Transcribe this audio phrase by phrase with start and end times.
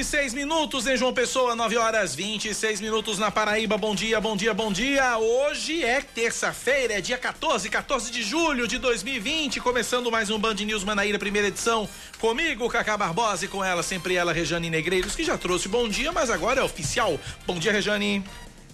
[0.00, 3.76] 26 minutos em João Pessoa, 9 horas 26 minutos na Paraíba.
[3.76, 5.18] Bom dia, bom dia, bom dia.
[5.18, 9.60] Hoje é terça-feira, é dia 14, 14 de julho de 2020.
[9.60, 11.86] Começando mais um Band News Manaíra, primeira edição.
[12.18, 16.10] Comigo, Cacá Barbosa e com ela, sempre ela, Rejane Negreiros, que já trouxe bom dia,
[16.12, 17.20] mas agora é oficial.
[17.46, 18.24] Bom dia, Rejane.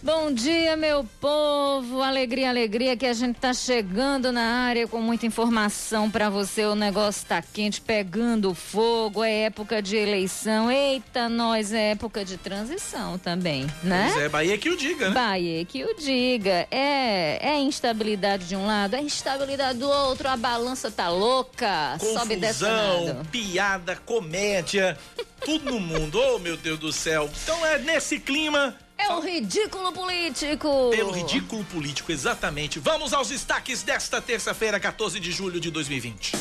[0.03, 2.03] Bom dia, meu povo.
[2.03, 6.65] Alegria, alegria que a gente tá chegando na área com muita informação para você.
[6.65, 9.25] O negócio tá quente, pegando fogo.
[9.25, 10.71] É época de eleição.
[10.71, 14.11] Eita, nós é época de transição também, né?
[14.13, 15.15] Pois é, Bahia que o diga, né?
[15.15, 16.69] Bahia que o diga.
[16.71, 20.29] É, é instabilidade de um lado, é instabilidade do outro.
[20.29, 21.99] A balança tá louca.
[21.99, 23.25] Sobe Confusão, nada.
[23.33, 24.97] piada, comédia,
[25.45, 26.17] tudo no mundo.
[26.27, 27.31] Oh, meu Deus do céu.
[27.43, 30.91] Então é nesse clima É o ridículo político.
[30.91, 32.79] Pelo ridículo político, exatamente.
[32.79, 36.33] Vamos aos destaques desta terça-feira, 14 de julho de 2020.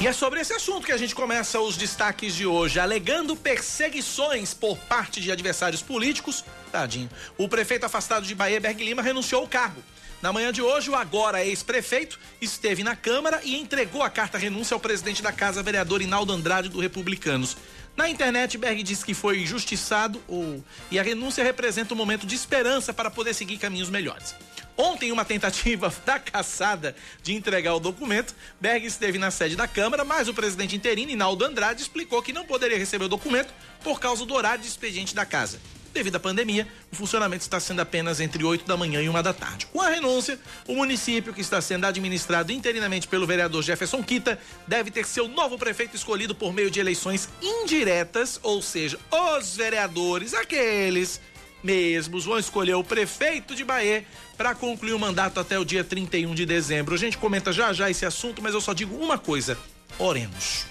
[0.00, 4.54] E é sobre esse assunto que a gente começa os destaques de hoje, alegando perseguições
[4.54, 6.44] por parte de adversários políticos.
[6.70, 7.10] Tadinho.
[7.36, 9.82] O prefeito afastado de Bahia, Berg Lima, renunciou ao cargo.
[10.20, 14.74] Na manhã de hoje, o agora ex-prefeito esteve na Câmara e entregou a carta renúncia
[14.74, 17.56] ao presidente da Casa, vereador Inaldo Andrade, do Republicanos.
[17.98, 20.62] Na internet, Berg disse que foi injustiçado ou...
[20.88, 24.36] e a renúncia representa um momento de esperança para poder seguir caminhos melhores.
[24.76, 30.28] Ontem, uma tentativa fracassada de entregar o documento, Berg esteve na sede da Câmara, mas
[30.28, 34.32] o presidente interino, Inaldo Andrade, explicou que não poderia receber o documento por causa do
[34.32, 35.58] horário de expediente da casa.
[35.92, 39.32] Devido à pandemia, o funcionamento está sendo apenas entre 8 da manhã e 1 da
[39.32, 39.66] tarde.
[39.66, 44.90] Com a renúncia, o município, que está sendo administrado interinamente pelo vereador Jefferson Quita, deve
[44.90, 51.20] ter seu novo prefeito escolhido por meio de eleições indiretas, ou seja, os vereadores, aqueles
[51.62, 54.04] mesmos, vão escolher o prefeito de Bahia
[54.36, 56.94] para concluir o mandato até o dia 31 de dezembro.
[56.94, 59.58] A gente comenta já já esse assunto, mas eu só digo uma coisa:
[59.98, 60.66] oremos.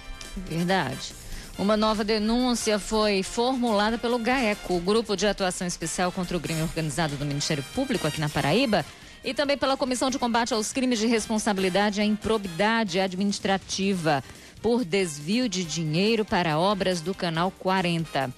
[0.47, 1.13] Verdade.
[1.57, 6.61] Uma nova denúncia foi formulada pelo GAECO, o Grupo de Atuação Especial contra o Crime
[6.61, 8.85] Organizado do Ministério Público aqui na Paraíba,
[9.23, 14.23] e também pela Comissão de Combate aos Crimes de Responsabilidade e Improbidade Administrativa
[14.61, 18.31] por desvio de dinheiro para obras do Canal 40.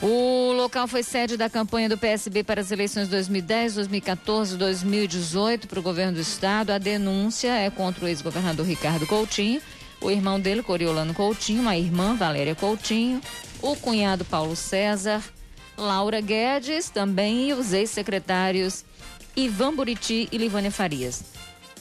[0.00, 5.80] O local foi sede da campanha do PSB para as eleições 2010, 2014, 2018 para
[5.80, 6.70] o governo do estado.
[6.70, 9.60] A denúncia é contra o ex-governador Ricardo Coutinho
[10.00, 13.20] o irmão dele, Coriolano Coutinho, a irmã Valéria Coutinho,
[13.60, 15.22] o cunhado Paulo César,
[15.76, 18.84] Laura Guedes também e os ex-secretários
[19.36, 21.22] Ivan Buriti e Livânia Farias.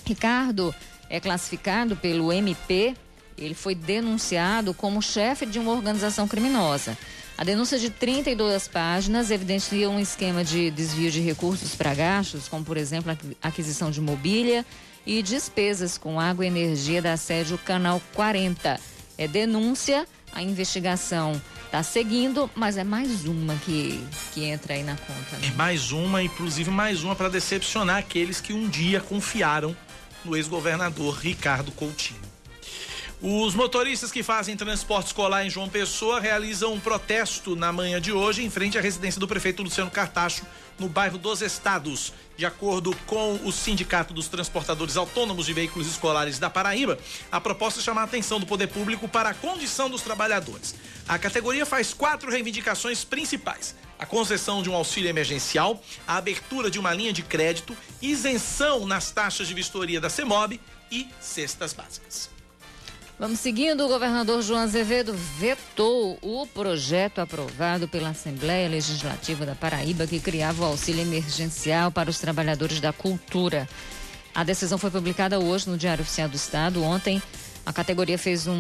[0.06, 0.74] Ricardo
[1.10, 2.96] é classificado pelo MP,
[3.38, 6.98] ele foi denunciado como chefe de uma organização criminosa.
[7.38, 12.66] A denúncia de 32 páginas evidencia um esquema de desvio de recursos para gastos, como
[12.66, 14.66] por exemplo a aquisição de mobília,
[15.10, 18.80] e despesas com água e energia da sede Canal 40.
[19.18, 24.96] É denúncia, a investigação está seguindo, mas é mais uma que, que entra aí na
[24.96, 25.38] conta.
[25.38, 25.48] Né?
[25.48, 29.76] É mais uma, inclusive mais uma para decepcionar aqueles que um dia confiaram
[30.24, 32.22] no ex-governador Ricardo Coutinho.
[33.20, 38.12] Os motoristas que fazem transporte escolar em João Pessoa realizam um protesto na manhã de
[38.12, 40.46] hoje em frente à residência do prefeito Luciano Cartacho,
[40.80, 42.14] no bairro dos Estados.
[42.38, 46.98] De acordo com o Sindicato dos Transportadores Autônomos de Veículos Escolares da Paraíba,
[47.32, 50.74] a proposta chama a atenção do poder público para a condição dos trabalhadores.
[51.08, 56.80] A categoria faz quatro reivindicações principais: a concessão de um auxílio emergencial, a abertura de
[56.80, 62.39] uma linha de crédito, isenção nas taxas de vistoria da CEMOB e cestas básicas.
[63.20, 70.08] Vamos seguindo, o governador João Azevedo vetou o projeto aprovado pela Assembleia Legislativa da Paraíba
[70.08, 73.68] que criava o auxílio emergencial para os trabalhadores da cultura.
[74.34, 76.82] A decisão foi publicada hoje no Diário Oficial do Estado.
[76.82, 77.22] Ontem,
[77.66, 78.54] a categoria fez um,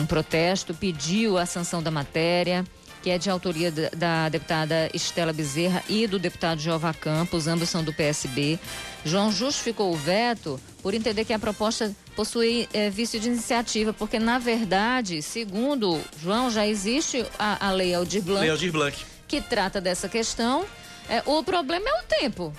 [0.00, 2.64] um protesto, pediu a sanção da matéria,
[3.02, 7.68] que é de autoria da, da deputada Estela Bezerra e do deputado Jeová Campos, ambos
[7.68, 8.58] são do PSB.
[9.04, 14.18] João justificou o veto por entender que a proposta possui é, vício de iniciativa, porque
[14.18, 18.96] na verdade, segundo João, já existe a, a lei Aldir Blanc, Lei Aldir Blanc.
[19.26, 20.64] que trata dessa questão.
[21.08, 22.52] É, o problema é o tempo.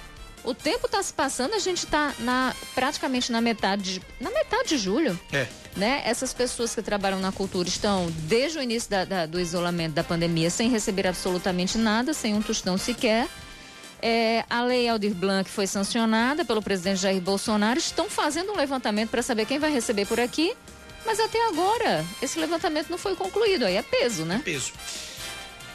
[0.44, 4.78] O tempo está se passando, a gente está na, praticamente na metade, na metade de
[4.78, 5.18] julho.
[5.32, 5.48] É.
[5.76, 6.02] Né?
[6.06, 10.04] Essas pessoas que trabalham na cultura estão desde o início da, da, do isolamento da
[10.04, 13.28] pandemia sem receber absolutamente nada, sem um tostão sequer.
[14.02, 17.80] É, a lei Aldir Blanc foi sancionada pelo presidente Jair Bolsonaro.
[17.80, 20.54] Estão fazendo um levantamento para saber quem vai receber por aqui.
[21.06, 23.66] Mas até agora, esse levantamento não foi concluído.
[23.66, 24.42] Aí é peso, né?
[24.44, 24.74] Peso.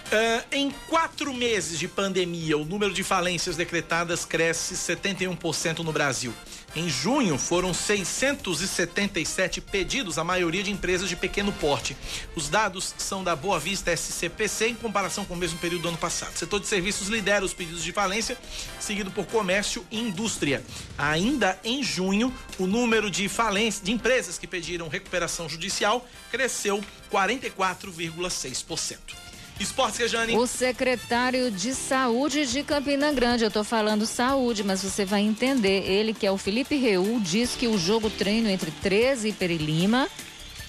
[0.08, 6.32] Uh, em quatro meses de pandemia, o número de falências decretadas cresce 71% no Brasil.
[6.74, 11.94] Em junho, foram 677 pedidos, a maioria de empresas de pequeno porte.
[12.34, 15.98] Os dados são da Boa Vista SCPC em comparação com o mesmo período do ano
[15.98, 16.34] passado.
[16.34, 18.38] O setor de serviços lidera os pedidos de falência,
[18.80, 20.64] seguido por comércio e indústria.
[20.96, 26.82] Ainda em junho, o número de falências de empresas que pediram recuperação judicial cresceu
[27.12, 29.27] 44,6%.
[29.60, 30.36] Esportes, Rejane.
[30.36, 35.84] O secretário de Saúde de Campina Grande, eu tô falando saúde, mas você vai entender.
[35.84, 40.08] Ele, que é o Felipe Reul, diz que o jogo treino entre 13 e Perilima,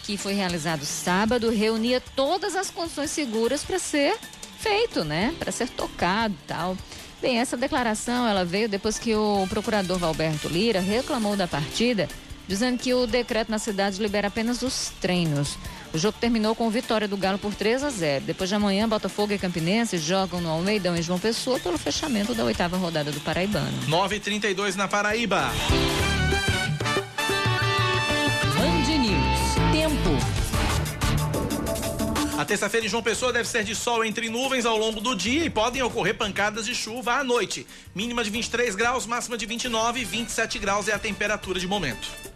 [0.03, 4.17] que foi realizado sábado, reunia todas as condições seguras para ser
[4.57, 5.35] feito, né?
[5.37, 6.75] Para ser tocado tal.
[7.21, 12.07] Bem, essa declaração ela veio depois que o procurador Valberto Lira reclamou da partida,
[12.47, 15.57] dizendo que o decreto na cidade libera apenas os treinos.
[15.91, 18.25] O jogo terminou com vitória do Galo por 3 a 0.
[18.25, 22.43] Depois de amanhã, Botafogo e Campinense jogam no Almeidão em João Pessoa pelo fechamento da
[22.43, 23.77] oitava rodada do Paraibano.
[23.87, 25.49] 9:32 na Paraíba.
[28.55, 29.39] Band News.
[29.71, 30.39] Tempo.
[32.37, 35.43] A terça-feira em João Pessoa deve ser de sol entre nuvens ao longo do dia
[35.43, 37.65] e podem ocorrer pancadas de chuva à noite.
[37.93, 42.28] Mínima de 23 graus, máxima de 29 e 27 graus é a temperatura de momento.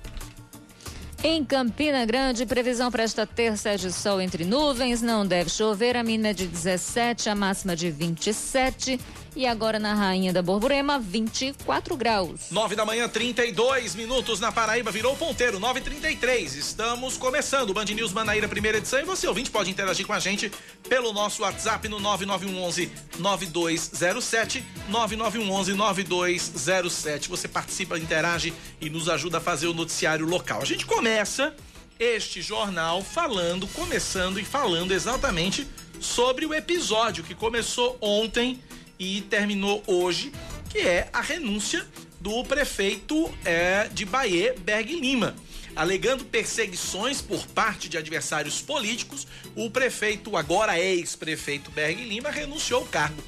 [1.25, 5.95] Em Campina Grande, previsão para esta terça é de sol entre nuvens, não deve chover,
[5.95, 8.99] a mínima é de 17, a máxima de 27.
[9.35, 12.51] E agora na Rainha da Borborema, 24 graus.
[12.51, 16.55] 9 da manhã, 32 minutos na Paraíba, virou ponteiro, 9h33.
[16.55, 18.99] Estamos começando o Band News Manaíra, primeira edição.
[18.99, 20.51] E você, ouvinte, pode interagir com a gente
[20.87, 24.63] pelo nosso WhatsApp no 9911 9207.
[24.89, 27.27] 9911 9207.
[27.27, 30.61] Você participa, interage e nos ajuda a fazer o noticiário local.
[30.61, 31.55] A gente começa
[31.99, 35.67] este jornal falando, começando e falando exatamente
[35.99, 38.61] sobre o episódio que começou ontem
[39.03, 40.31] e terminou hoje,
[40.69, 41.85] que é a renúncia
[42.21, 45.35] do prefeito é, de Bahia, Berg Lima.
[45.75, 52.87] Alegando perseguições por parte de adversários políticos, o prefeito, agora ex-prefeito Berg Lima, renunciou ao
[52.87, 53.21] cargo.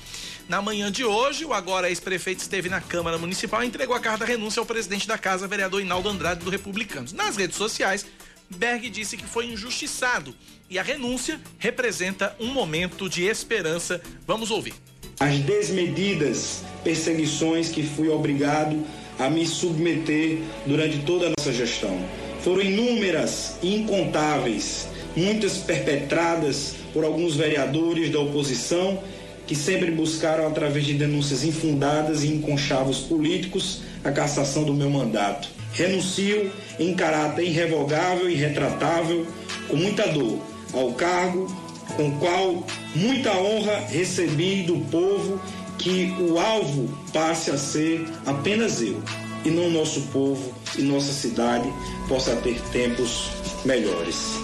[0.48, 4.24] Na manhã de hoje, o agora ex-prefeito esteve na Câmara Municipal e entregou a carta
[4.24, 7.12] renúncia ao presidente da casa, vereador Inaldo Andrade, do Republicanos.
[7.12, 8.06] Nas redes sociais,
[8.50, 10.36] Berg disse que foi injustiçado
[10.70, 14.00] e a renúncia representa um momento de esperança.
[14.26, 14.76] Vamos ouvir
[15.20, 18.84] as desmedidas perseguições que fui obrigado
[19.18, 21.98] a me submeter durante toda a nossa gestão.
[22.42, 29.02] Foram inúmeras incontáveis, muitas perpetradas por alguns vereadores da oposição
[29.48, 35.48] que sempre buscaram, através de denúncias infundadas e inconchavos políticos, a cassação do meu mandato.
[35.74, 39.26] Renuncio em caráter irrevogável e retratável,
[39.68, 40.40] com muita dor,
[40.74, 41.65] ao cargo
[41.96, 42.66] com qual
[42.96, 45.40] muita honra recebi do povo
[45.78, 49.02] que o alvo passe a ser apenas eu
[49.44, 51.72] e não nosso povo e nossa cidade
[52.08, 53.30] possa ter tempos
[53.64, 54.40] melhores.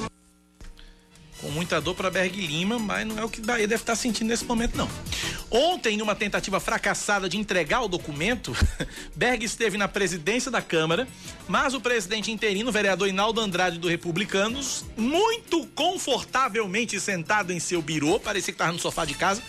[1.41, 4.27] Com muita dor para Berg Lima, mas não é o que Bahia deve estar sentindo
[4.27, 4.87] nesse momento, não.
[5.51, 8.55] Ontem, numa tentativa fracassada de entregar o documento,
[9.13, 11.05] Berg esteve na presidência da Câmara,
[11.45, 18.17] mas o presidente interino, vereador Inaldo Andrade do Republicanos, muito confortavelmente sentado em seu birô,
[18.17, 19.43] parecia que estava no sofá de casa,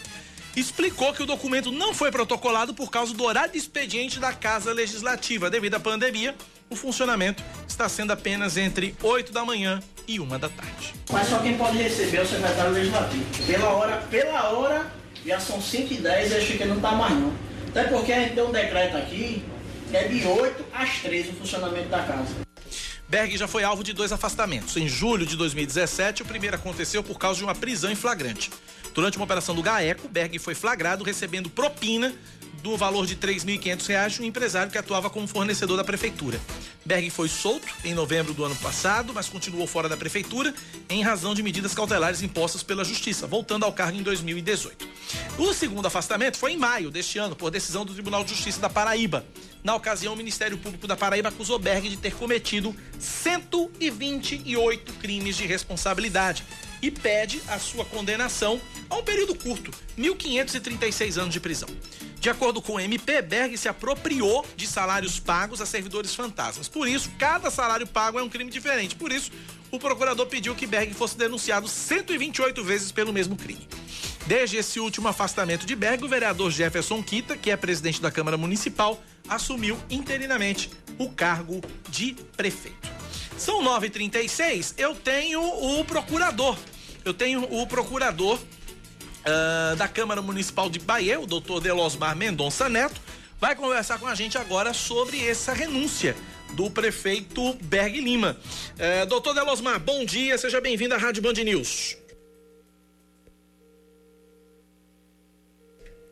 [0.57, 4.73] explicou que o documento não foi protocolado por causa do horário de expediente da Casa
[4.73, 5.49] Legislativa.
[5.49, 6.35] Devido à pandemia,
[6.69, 10.95] o funcionamento está sendo apenas entre 8 da manhã e 1 da tarde.
[11.13, 13.25] Mas só quem pode receber é o secretário legislativo.
[13.47, 17.15] Pela hora, pela hora, já são 5 e 10 e acho que não está mais
[17.15, 17.33] não.
[17.69, 19.43] Até porque a gente tem um decreto aqui,
[19.91, 22.35] que é de 8 às 13 o funcionamento da casa.
[23.09, 24.77] Berg já foi alvo de dois afastamentos.
[24.77, 28.51] Em julho de 2017, o primeiro aconteceu por causa de uma prisão em flagrante.
[28.95, 32.15] Durante uma operação do GAECO, Berg foi flagrado recebendo propina
[32.63, 36.41] do valor de R$ 3.500 de um empresário que atuava como fornecedor da prefeitura.
[36.85, 40.55] Berg foi solto em novembro do ano passado, mas continuou fora da prefeitura
[40.89, 44.89] em razão de medidas cautelares impostas pela Justiça, voltando ao cargo em 2018.
[45.39, 48.71] O segundo afastamento foi em maio deste ano, por decisão do Tribunal de Justiça da
[48.71, 49.25] Paraíba.
[49.63, 55.47] Na ocasião, o Ministério Público da Paraíba acusou Berg de ter cometido 128 crimes de
[55.47, 56.45] responsabilidade
[56.81, 61.69] e pede a sua condenação a um período curto, 1.536 anos de prisão.
[62.23, 66.69] De acordo com o MP, Berg se apropriou de salários pagos a servidores fantasmas.
[66.69, 68.95] Por isso, cada salário pago é um crime diferente.
[68.95, 69.33] Por isso,
[69.73, 73.67] o procurador pediu que Berg fosse denunciado 128 vezes pelo mesmo crime.
[74.25, 78.37] Desde esse último afastamento de Berg, o vereador Jefferson Quita, que é presidente da Câmara
[78.37, 81.61] Municipal, assumiu interinamente o cargo
[81.91, 82.89] de prefeito.
[83.37, 86.57] São 9h36, eu tenho o procurador.
[87.05, 88.39] Eu tenho o procurador
[89.23, 93.01] uh, da Câmara Municipal de Bahia, o doutor Delosmar Mendonça Neto,
[93.41, 96.15] vai conversar com a gente agora sobre essa renúncia
[96.53, 98.37] do prefeito Berg Lima.
[98.75, 101.97] Uh, doutor Delosmar, bom dia, seja bem-vindo à Rádio Band News.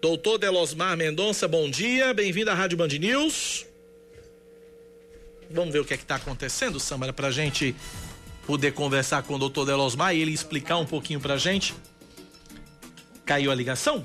[0.01, 3.67] Doutor Delosmar Mendonça, bom dia, bem-vindo à Rádio Band News.
[5.51, 7.75] Vamos ver o que é está acontecendo, Samara, para a gente
[8.47, 11.75] poder conversar com o doutor Delosmar e ele explicar um pouquinho para a gente.
[13.31, 14.05] Caiu a ligação?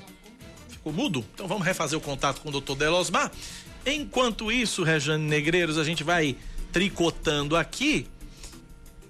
[0.69, 1.25] Ficou mudo?
[1.33, 3.31] Então vamos refazer o contato com o doutor Delosmar.
[3.83, 6.37] Enquanto isso, Rejane Negreiros, a gente vai
[6.71, 8.05] tricotando aqui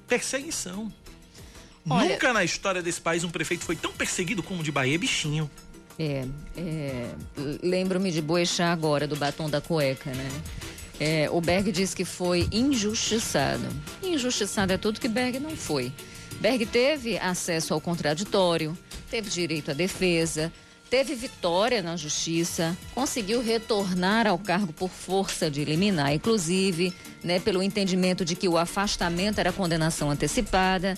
[0.08, 0.90] perseguição.
[1.90, 4.98] Olha, Nunca na história desse país um prefeito foi tão perseguido como o de Bahia,
[4.98, 5.52] bichinho.
[6.00, 6.24] É,
[6.56, 7.12] é
[7.62, 10.32] lembro-me de Boechat agora, do batom da cueca, né?
[10.98, 13.68] É, o Berg diz que foi injustiçado.
[14.02, 15.92] Injustiçado é tudo que Berg não foi.
[16.40, 18.78] Berg teve acesso ao contraditório,
[19.10, 20.52] teve direito à defesa,
[20.90, 27.64] teve vitória na justiça, conseguiu retornar ao cargo por força de eliminar, inclusive, né, pelo
[27.64, 30.98] entendimento de que o afastamento era condenação antecipada.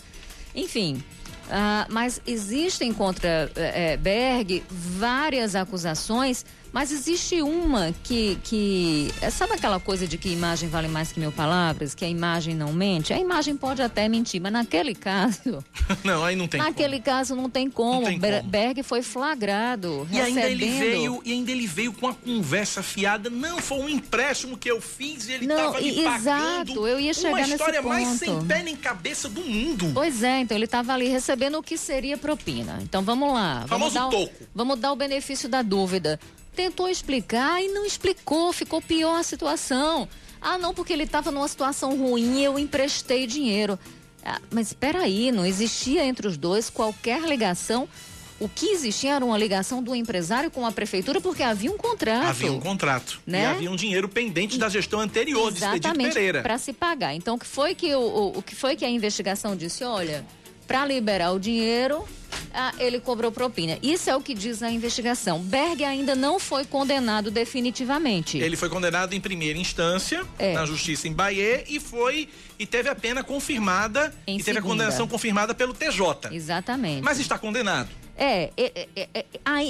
[0.53, 1.03] Enfim,
[1.47, 6.45] uh, mas existem contra uh, Berg várias acusações
[6.77, 9.11] mas existe uma que, que.
[9.19, 11.95] É, sabe aquela coisa de que imagem vale mais que mil palavras?
[11.95, 13.11] Que a imagem não mente?
[13.11, 15.65] A imagem pode até mentir, mas naquele caso.
[16.05, 17.03] não, aí não tem Naquele como.
[17.03, 18.01] caso não tem como.
[18.01, 18.43] Não tem como.
[18.43, 20.07] Berg foi flagrado.
[20.11, 20.37] E recebendo...
[20.37, 23.27] ainda ele veio, e ainda ele veio com a conversa fiada.
[23.27, 26.15] Não, foi um empréstimo que eu fiz e ele estava me pagando.
[26.15, 29.89] Exato, eu ia chegar Uma história nesse mais sem pé nem cabeça do mundo.
[29.95, 32.77] Pois é, então ele estava ali recebendo o que seria propina.
[32.83, 33.65] Então vamos lá.
[33.65, 34.47] Vamos Famoso dar o, toco.
[34.53, 36.19] Vamos dar o benefício da dúvida
[36.57, 40.09] tentou explicar e não explicou, ficou pior a situação.
[40.41, 43.77] Ah, não, porque ele estava numa situação ruim e eu emprestei dinheiro.
[44.25, 47.87] Ah, mas espera aí, não existia entre os dois qualquer ligação.
[48.39, 52.27] O que existia era uma ligação do empresário com a prefeitura porque havia um contrato.
[52.27, 53.19] Havia um contrato.
[53.25, 53.41] Né?
[53.41, 56.41] E havia um dinheiro pendente da gestão anterior Exatamente, de Expedito Pereira.
[56.41, 57.15] para se pagar.
[57.15, 59.83] Então, o que foi que o, o, o que foi que a investigação disse?
[59.83, 60.23] Olha,
[60.67, 62.05] para liberar o dinheiro,
[62.53, 63.77] ah, ele cobrou propina.
[63.81, 65.39] Isso é o que diz a investigação.
[65.39, 68.37] Berg ainda não foi condenado definitivamente.
[68.37, 70.53] Ele foi condenado em primeira instância é.
[70.53, 72.27] na justiça em Bahia e foi
[72.59, 76.29] e teve a pena confirmada em e teve a condenação confirmada pelo TJ.
[76.31, 77.01] Exatamente.
[77.03, 77.89] Mas está condenado.
[78.19, 79.25] É, é, é, é,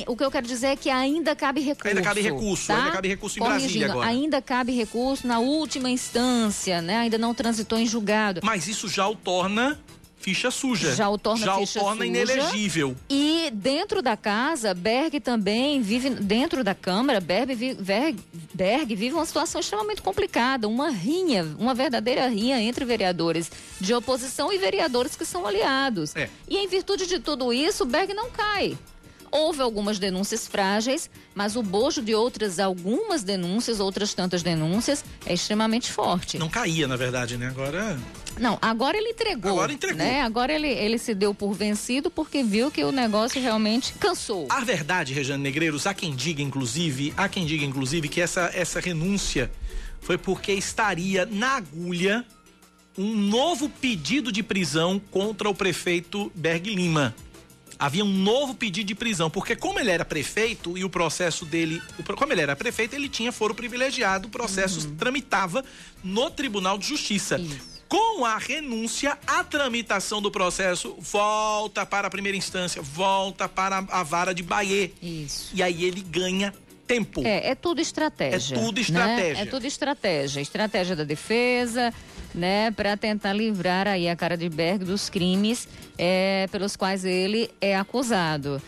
[0.08, 1.90] o que eu quero dizer é que ainda cabe recurso.
[1.90, 2.78] Ainda cabe recurso, tá?
[2.78, 4.08] ainda cabe recurso em Brasília agora.
[4.08, 6.96] Ainda cabe recurso na última instância, né?
[6.96, 8.40] Ainda não transitou em julgado.
[8.42, 9.78] Mas isso já o torna
[10.20, 10.94] ficha suja.
[10.96, 12.06] Já o torna, Já o torna suja.
[12.06, 12.96] inelegível.
[13.10, 18.20] E dentro da casa, Berg também vive, dentro da Câmara, Berg, Berg,
[18.54, 24.52] Berg vive uma situação extremamente complicada, uma rinha, uma verdadeira rinha entre vereadores de oposição
[24.52, 26.16] e vereadores que são aliados.
[26.16, 26.30] É.
[26.48, 28.78] E em virtude de tudo isso, Berg não cai.
[29.32, 35.34] Houve algumas denúncias frágeis, mas o bojo de outras, algumas denúncias, outras tantas denúncias, é
[35.34, 36.38] extremamente forte.
[36.38, 37.48] Não caía, na verdade, né?
[37.48, 37.98] Agora.
[38.40, 39.52] Não, agora ele entregou.
[39.52, 39.98] Agora entregou.
[39.98, 40.22] Né?
[40.22, 44.48] Agora ele, ele se deu por vencido porque viu que o negócio realmente cansou.
[44.50, 48.80] A verdade, Rejane Negreiros, há quem diga, inclusive, há quem diga, inclusive, que essa, essa
[48.80, 49.52] renúncia
[50.02, 52.26] foi porque estaria na agulha
[52.98, 57.14] um novo pedido de prisão contra o prefeito Berg Lima
[57.80, 61.82] havia um novo pedido de prisão, porque como ele era prefeito e o processo dele,
[62.16, 64.96] como ele era prefeito, ele tinha foro privilegiado, o processo uhum.
[64.96, 65.64] tramitava
[66.04, 67.40] no Tribunal de Justiça.
[67.40, 67.78] Isso.
[67.88, 74.04] Com a renúncia, a tramitação do processo volta para a primeira instância, volta para a
[74.04, 74.92] vara de Bahia.
[75.02, 75.52] Isso.
[75.54, 76.54] E aí ele ganha
[76.88, 77.22] tempo.
[77.26, 78.56] É, é tudo estratégia.
[78.56, 79.34] É tudo estratégia.
[79.34, 79.42] Né?
[79.42, 80.42] É tudo estratégia.
[80.42, 81.94] Estratégia da defesa,
[82.34, 85.68] né, para tentar livrar aí a cara de Berg dos crimes
[85.98, 88.62] é, pelos quais ele é acusado.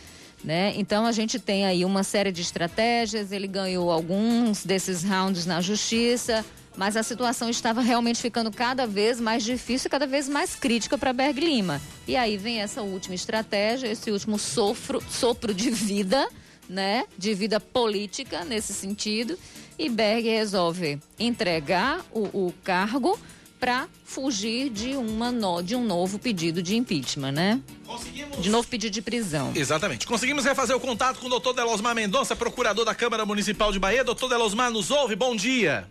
[0.44, 0.74] Né?
[0.78, 5.60] Então a gente tem aí uma série de estratégias, ele ganhou alguns desses rounds na
[5.60, 6.46] justiça,
[6.78, 11.12] mas a situação estava realmente ficando cada vez mais difícil, cada vez mais crítica para
[11.12, 11.82] Berg Lima.
[12.08, 16.30] E aí vem essa última estratégia, esse último sofro, sopro de vida,
[16.70, 17.06] né?
[17.18, 19.38] De vida política nesse sentido.
[19.78, 23.20] E Berg resolve entregar o, o cargo
[23.60, 27.62] para fugir de, uma no, de um novo pedido de impeachment, né?
[27.86, 28.42] Conseguimos...
[28.42, 29.52] De novo pedido de prisão.
[29.54, 30.08] Exatamente.
[30.08, 34.04] Conseguimos refazer o contato com o doutor Delosmar Mendonça, procurador da Câmara Municipal de Bahia.
[34.04, 35.16] Doutor Delosmar, nos ouve?
[35.16, 35.90] Bom dia.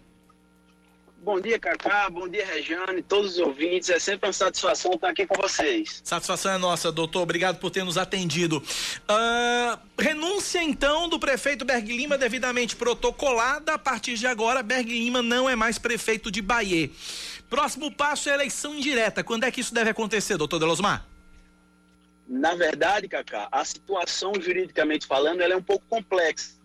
[1.20, 2.08] Bom dia, Cacá.
[2.08, 3.90] Bom dia, Regiane, todos os ouvintes.
[3.90, 6.00] É sempre uma satisfação estar aqui com vocês.
[6.04, 7.22] Satisfação é nossa, doutor.
[7.22, 8.58] Obrigado por ter nos atendido.
[8.58, 13.74] Uh, renúncia, então, do prefeito Berg Lima devidamente protocolada.
[13.74, 16.88] A partir de agora, Berg Lima não é mais prefeito de Bahia.
[17.50, 19.24] Próximo passo é a eleição indireta.
[19.24, 21.04] Quando é que isso deve acontecer, doutor Delosmar?
[22.28, 26.57] Na verdade, Cacá, a situação juridicamente falando, ela é um pouco complexa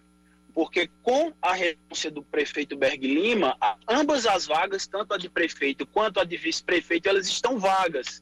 [0.53, 3.57] porque com a renúncia do prefeito Berg Lima,
[3.87, 8.21] ambas as vagas, tanto a de prefeito quanto a de vice-prefeito, elas estão vagas.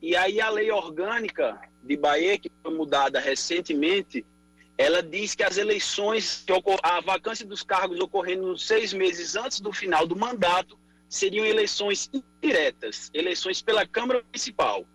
[0.00, 4.24] E aí a lei orgânica de Bahia, que foi mudada recentemente,
[4.76, 6.46] ela diz que as eleições,
[6.84, 13.10] a vacância dos cargos ocorrendo seis meses antes do final do mandato, seriam eleições indiretas,
[13.12, 14.86] eleições pela Câmara Municipal.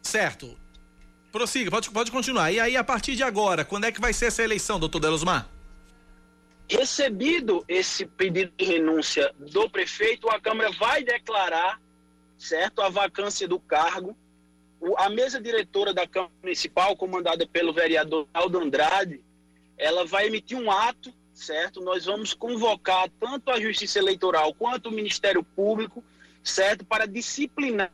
[0.00, 0.61] Certo.
[1.32, 2.52] Prossiga, pode, pode continuar.
[2.52, 5.48] E aí, a partir de agora, quando é que vai ser essa eleição, doutor Delosmar?
[6.68, 11.80] Recebido esse pedido de renúncia do prefeito, a Câmara vai declarar,
[12.36, 14.14] certo, a vacância do cargo.
[14.78, 19.22] O, a mesa diretora da Câmara Municipal, comandada pelo vereador Aldo Andrade,
[19.78, 21.80] ela vai emitir um ato, certo?
[21.80, 26.04] Nós vamos convocar tanto a Justiça Eleitoral quanto o Ministério Público,
[26.44, 27.90] certo, para disciplinar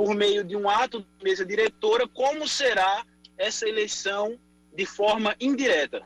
[0.00, 3.04] por meio de um ato da mesa diretora, como será
[3.36, 4.40] essa eleição
[4.74, 6.02] de forma indireta.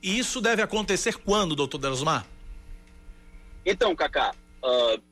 [0.00, 2.24] E isso deve acontecer quando, doutor Delosmar?
[3.66, 5.02] Então, Cacá, uh,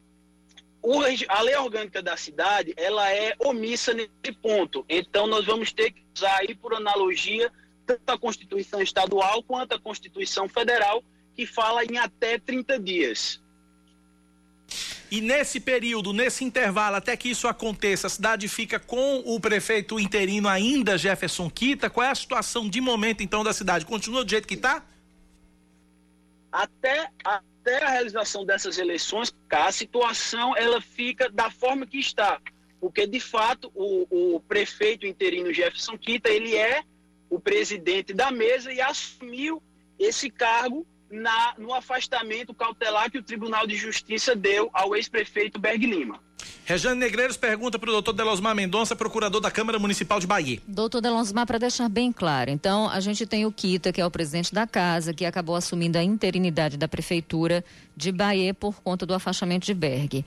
[1.28, 4.84] a lei orgânica da cidade, ela é omissa nesse ponto.
[4.88, 7.50] Então, nós vamos ter que usar aí, por analogia,
[7.84, 11.02] tanto a Constituição Estadual quanto a Constituição Federal,
[11.34, 13.42] que fala em até 30 dias.
[15.12, 20.00] E nesse período, nesse intervalo, até que isso aconteça, a cidade fica com o prefeito
[20.00, 21.90] interino ainda, Jefferson Quita.
[21.90, 23.84] Qual é a situação de momento, então, da cidade?
[23.84, 24.82] Continua do jeito que está?
[26.50, 32.40] Até, até a realização dessas eleições, a situação ela fica da forma que está.
[32.80, 36.82] Porque, de fato, o, o prefeito interino Jefferson Quita, ele é
[37.28, 39.62] o presidente da mesa e assumiu
[39.98, 45.84] esse cargo na, no afastamento cautelar que o Tribunal de Justiça deu ao ex-prefeito Berg
[45.84, 46.18] Lima.
[46.64, 50.60] Rejane Negreiros pergunta para o doutor Delosmar Mendonça, procurador da Câmara Municipal de Bahia.
[50.66, 54.10] Doutor Delosmar, para deixar bem claro, então a gente tem o Kita, que é o
[54.10, 57.64] presidente da casa, que acabou assumindo a interinidade da Prefeitura
[57.96, 60.24] de Bahia por conta do afastamento de Berg.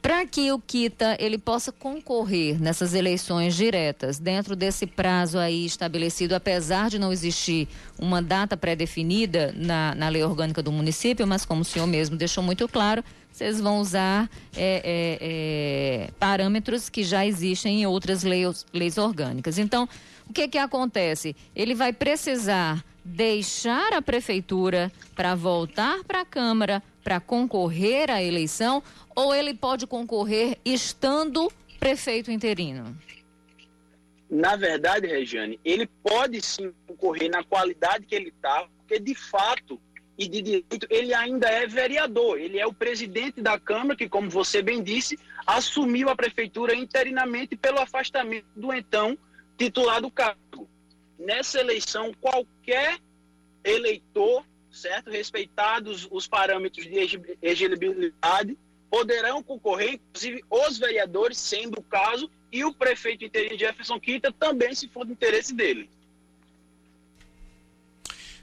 [0.00, 6.34] Para que o Kita ele possa concorrer nessas eleições diretas dentro desse prazo aí estabelecido,
[6.34, 7.66] apesar de não existir
[7.98, 12.44] uma data pré-definida na, na lei orgânica do município, mas como o senhor mesmo deixou
[12.44, 13.02] muito claro,
[13.38, 19.58] vocês vão usar é, é, é, parâmetros que já existem em outras leis, leis orgânicas.
[19.58, 19.88] Então,
[20.28, 21.36] o que que acontece?
[21.54, 28.82] Ele vai precisar deixar a prefeitura para voltar para a Câmara para concorrer à eleição
[29.14, 31.48] ou ele pode concorrer estando
[31.78, 32.96] prefeito interino?
[34.28, 39.80] Na verdade, Regiane, ele pode sim concorrer na qualidade que ele está, porque de fato
[40.18, 44.28] e de direito ele ainda é vereador, ele é o presidente da Câmara, que, como
[44.28, 49.16] você bem disse, assumiu a prefeitura interinamente pelo afastamento do então
[49.56, 50.68] titular do cargo.
[51.18, 52.98] Nessa eleição, qualquer
[53.64, 55.10] eleitor certo?
[55.10, 56.94] Respeitados os parâmetros de
[57.42, 58.56] elegibilidade,
[58.90, 64.74] poderão concorrer, inclusive os vereadores, sendo o caso, e o prefeito interino Jefferson Quinta também,
[64.74, 65.90] se for do interesse dele.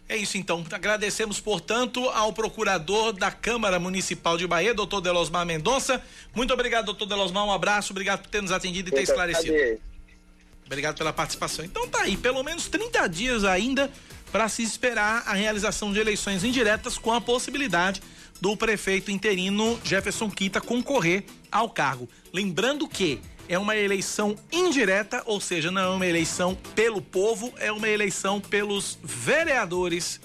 [0.08, 0.64] É isso então.
[0.72, 6.02] Agradecemos, portanto, ao procurador da Câmara Municipal de Bahia, doutor Delosmar Mendonça.
[6.34, 7.46] Muito obrigado, doutor Delosmar.
[7.46, 9.82] Um abraço, obrigado por ter nos atendido e ter esclarecido.
[10.66, 11.66] Obrigado pela participação.
[11.66, 13.92] Então tá aí, pelo menos 30 dias ainda
[14.32, 18.02] para se esperar a realização de eleições indiretas com a possibilidade
[18.42, 22.10] do prefeito interino Jefferson Quita concorrer ao cargo.
[22.34, 27.72] Lembrando que é uma eleição indireta, ou seja, não é uma eleição pelo povo, é
[27.72, 30.20] uma eleição pelos vereadores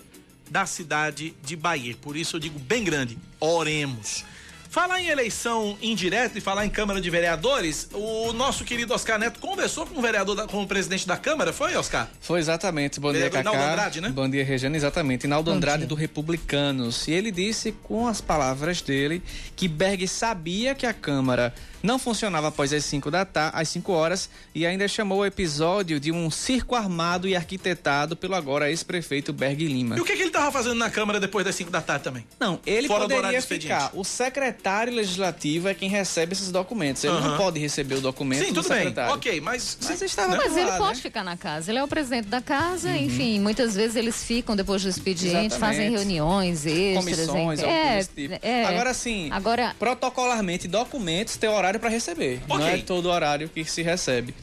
[0.50, 1.96] da cidade de Bahia.
[2.00, 4.24] Por isso eu digo bem grande: oremos.
[4.70, 9.40] Falar em eleição indireta e falar em Câmara de Vereadores, o nosso querido Oscar Neto
[9.40, 12.08] conversou com o vereador, da, com o presidente da Câmara, foi, Oscar?
[12.20, 13.00] Foi exatamente.
[13.00, 13.50] Bom dia, Cacá.
[13.50, 14.10] Andrade, né?
[14.10, 15.24] Bom dia, Regiane, exatamente.
[15.24, 17.08] Inaldo Andrade do Republicanos.
[17.08, 19.20] E ele disse, com as palavras dele,
[19.56, 23.92] que Berg sabia que a Câmara não funcionava após as 5 da tarde, às 5
[23.92, 29.32] horas, e ainda chamou o episódio de um circo armado e arquitetado pelo agora ex-prefeito
[29.32, 29.96] Berg Lima.
[29.96, 32.24] E o que, que ele estava fazendo na Câmara depois das 5 da tarde também?
[32.38, 33.90] Não, ele Fora poderia ficar.
[33.94, 37.02] O secretário legislativo é quem recebe esses documentos.
[37.04, 38.94] Ele não pode receber o documento Sim, do tudo bem.
[39.10, 39.78] Ok, mas...
[39.82, 40.78] Mas, estava mas lá, ele né?
[40.78, 41.70] pode ficar na casa.
[41.70, 42.96] Ele é o presidente da casa, uhum.
[42.96, 45.58] enfim, muitas vezes eles ficam depois do expediente, Exatamente.
[45.58, 47.26] fazem reuniões extras.
[47.26, 48.38] Comissões, é, tipo.
[48.42, 49.74] é, Agora sim, Agora...
[49.78, 52.40] protocolarmente, documentos tem horário para receber.
[52.44, 52.56] Okay.
[52.56, 54.34] Não é todo horário que se recebe.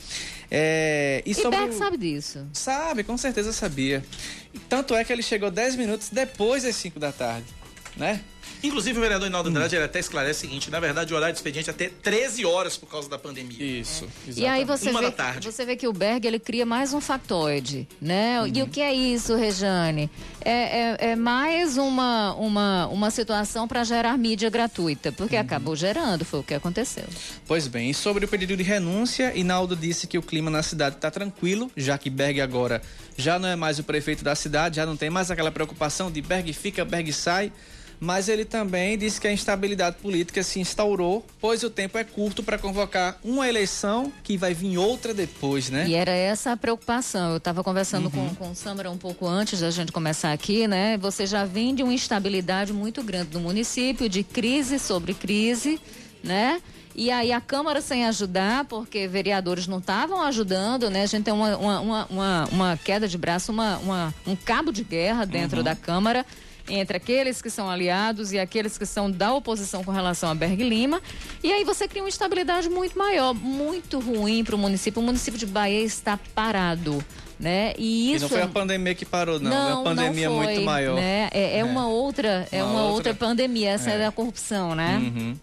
[0.50, 2.48] É, e, e sobre Beck sabe disso.
[2.54, 4.04] Sabe, com certeza sabia.
[4.70, 7.48] Tanto é que ele chegou 10 minutos depois das 5 da tarde,
[7.96, 8.22] né?
[8.64, 9.80] Inclusive, o vereador Inaldo Andrade hum.
[9.80, 12.78] ele até esclarece o seguinte: na verdade, o horário de expediente é até 13 horas
[12.78, 13.64] por causa da pandemia.
[13.64, 14.06] Isso.
[14.28, 14.32] É.
[14.36, 17.88] E aí você Uma vê, você vê que o Berg ele cria mais um factoide,
[18.02, 18.42] né?
[18.42, 18.52] Uhum.
[18.54, 20.10] E o que é isso, Rejane?
[20.42, 25.42] É, é, é mais uma, uma, uma situação para gerar mídia gratuita, porque uhum.
[25.42, 27.06] acabou gerando, foi o que aconteceu.
[27.46, 30.96] Pois bem, e sobre o pedido de renúncia, Inaldo disse que o clima na cidade
[30.96, 32.82] está tranquilo, já que Berg agora
[33.18, 36.22] já não é mais o prefeito da cidade, já não tem mais aquela preocupação de
[36.22, 37.52] Berg fica, Berg sai
[38.00, 42.44] mas ele também disse que a instabilidade política se instaurou, pois o tempo é curto
[42.44, 45.88] para convocar uma eleição que vai vir outra depois, né?
[45.88, 47.32] E era essa a preocupação.
[47.32, 48.30] Eu estava conversando uhum.
[48.30, 50.98] com, com o Samara um pouco antes da gente começar aqui, né?
[50.98, 55.80] Você já vem de uma instabilidade muito grande do município, de crise sobre crise,
[56.24, 56.62] né?
[56.96, 61.04] E aí a Câmara sem ajudar, porque vereadores não estavam ajudando, né?
[61.04, 64.84] A gente tem uma, uma, uma, uma, queda de braço, uma, uma, um cabo de
[64.84, 65.64] guerra dentro uhum.
[65.64, 66.26] da Câmara
[66.70, 70.64] entre aqueles que são aliados e aqueles que são da oposição com relação a Berg
[70.64, 71.02] Lima.
[71.44, 75.02] E aí você cria uma instabilidade muito maior, muito ruim para o município.
[75.02, 77.04] O município de Bahia está parado.
[77.40, 77.74] Né?
[77.78, 79.52] E isso e não foi a pandemia que parou, não.
[79.52, 80.96] não é uma pandemia foi, muito maior.
[80.96, 81.30] Né?
[81.32, 83.12] É, é, é, uma outra, é uma, outra...
[83.12, 83.14] outra...
[83.14, 84.98] pandemia, essa é, é da corrupção, né?
[84.98, 85.38] Uhum.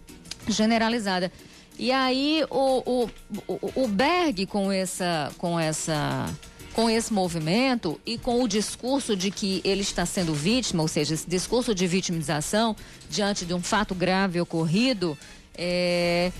[0.49, 1.31] Generalizada.
[1.79, 3.11] E aí o, o,
[3.47, 6.27] o, o Berg com essa, com essa
[6.75, 11.15] com esse movimento e com o discurso de que ele está sendo vítima, ou seja,
[11.15, 12.77] esse discurso de vitimização
[13.09, 15.17] diante de um fato grave ocorrido,
[15.57, 16.33] é,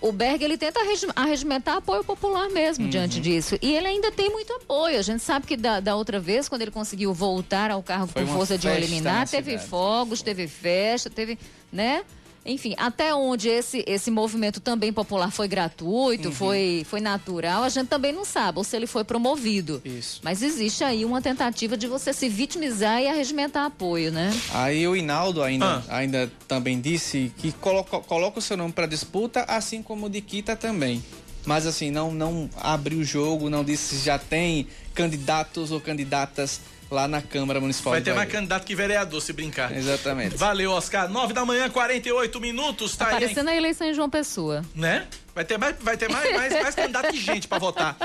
[0.00, 0.80] o Berg ele tenta
[1.14, 2.90] arregimentar apoio popular mesmo uhum.
[2.90, 3.56] diante disso.
[3.62, 4.98] E ele ainda tem muito apoio.
[4.98, 8.24] A gente sabe que da, da outra vez, quando ele conseguiu voltar ao cargo Foi
[8.24, 9.68] por força de eliminar, teve cidade.
[9.68, 11.38] fogos, teve festa, teve,
[11.72, 12.02] né?
[12.46, 16.34] Enfim, até onde esse, esse movimento também popular foi gratuito, uhum.
[16.34, 19.82] foi, foi natural, a gente também não sabe, ou se ele foi promovido.
[19.84, 20.20] Isso.
[20.22, 24.32] Mas existe aí uma tentativa de você se vitimizar e arregimentar apoio, né?
[24.52, 25.96] Aí o Hinaldo ainda, ah.
[25.96, 30.20] ainda também disse que coloca, coloca o seu nome para disputa, assim como o de
[30.20, 31.02] Kita também.
[31.44, 36.60] Mas assim, não, não abriu o jogo, não disse se já tem candidatos ou candidatas
[36.90, 37.92] lá na Câmara Municipal.
[37.92, 39.76] Vai ter mais candidato que vereador, se brincar.
[39.76, 40.36] Exatamente.
[40.36, 41.08] Valeu, Oscar.
[41.08, 42.96] 9 da manhã, 48 minutos.
[42.96, 44.64] Tá Aparecendo aí, a eleição em João Pessoa.
[44.74, 45.06] Né?
[45.34, 47.96] Vai ter mais, vai ter mais, mais, mais candidato que gente para votar.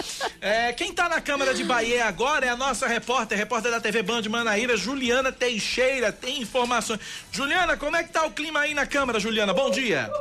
[0.42, 4.04] É, quem tá na Câmara de Bahia agora é a nossa repórter, repórter da TV
[4.04, 6.12] Band Manaíra, Juliana Teixeira.
[6.12, 7.00] Tem informações.
[7.32, 9.54] Juliana, como é que tá o clima aí na Câmara, Juliana?
[9.54, 10.12] Bom dia.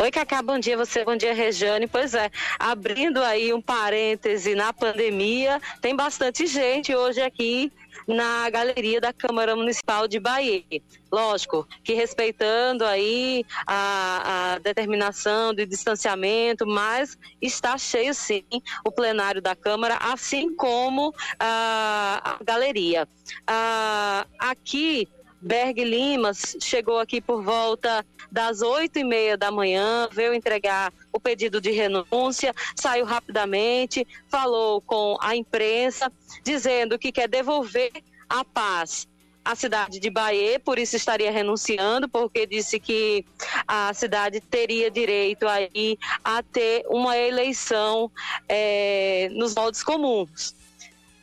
[0.00, 1.86] Oi, Cacá, bom dia você, bom dia, Rejane.
[1.86, 7.72] Pois é, abrindo aí um parêntese na pandemia, tem bastante gente hoje aqui
[8.06, 10.62] na galeria da Câmara Municipal de Bahia.
[11.10, 18.44] Lógico que respeitando aí a, a, determinação de distanciamento, mas está cheio sim
[18.84, 23.08] o plenário da Câmara, assim como a, a galeria.
[23.46, 25.08] Ah, aqui
[25.40, 31.20] Berg Limas chegou aqui por volta das oito e meia da manhã, veio entregar o
[31.20, 36.12] pedido de renúncia, saiu rapidamente, falou com a imprensa,
[36.44, 37.92] dizendo que quer devolver
[38.28, 39.08] a paz
[39.44, 43.24] à cidade de Bahia, por isso estaria renunciando, porque disse que
[43.66, 48.10] a cidade teria direito aí a ter uma eleição
[48.46, 50.54] é, nos moldes comuns,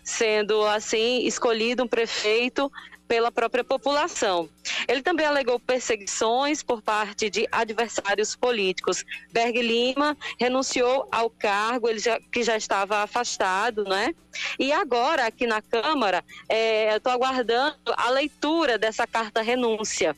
[0.04, 2.72] sendo assim escolhido um prefeito
[3.08, 4.50] pela própria população.
[4.88, 9.04] Ele também alegou perseguições por parte de adversários políticos.
[9.32, 14.14] Berg Lima renunciou ao cargo, ele já, que já estava afastado, né?
[14.60, 20.16] E agora, aqui na Câmara, é, estou aguardando a leitura dessa carta renúncia.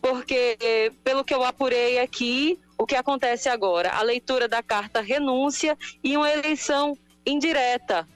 [0.00, 3.90] Porque, pelo que eu apurei aqui, o que acontece agora?
[3.90, 8.06] A leitura da carta renúncia e uma eleição indireta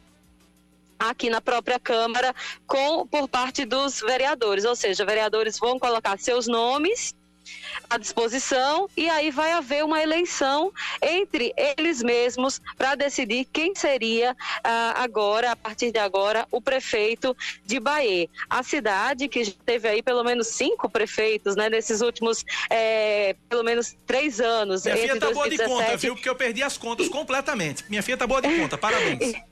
[1.00, 2.34] aqui na própria Câmara
[2.66, 7.14] com por parte dos vereadores, ou seja, vereadores vão colocar seus nomes
[7.88, 14.36] à disposição e aí vai haver uma eleição entre eles mesmos para decidir quem seria
[14.62, 18.28] ah, agora, a partir de agora, o prefeito de Bahia.
[18.48, 23.96] A cidade que teve aí pelo menos cinco prefeitos, né, nesses últimos é, pelo menos
[24.06, 24.84] três anos.
[24.84, 25.34] Minha filha tá 2017...
[25.34, 26.14] boa de conta, viu?
[26.14, 27.84] Porque eu perdi as contas completamente.
[27.88, 29.32] Minha filha tá boa de conta, parabéns.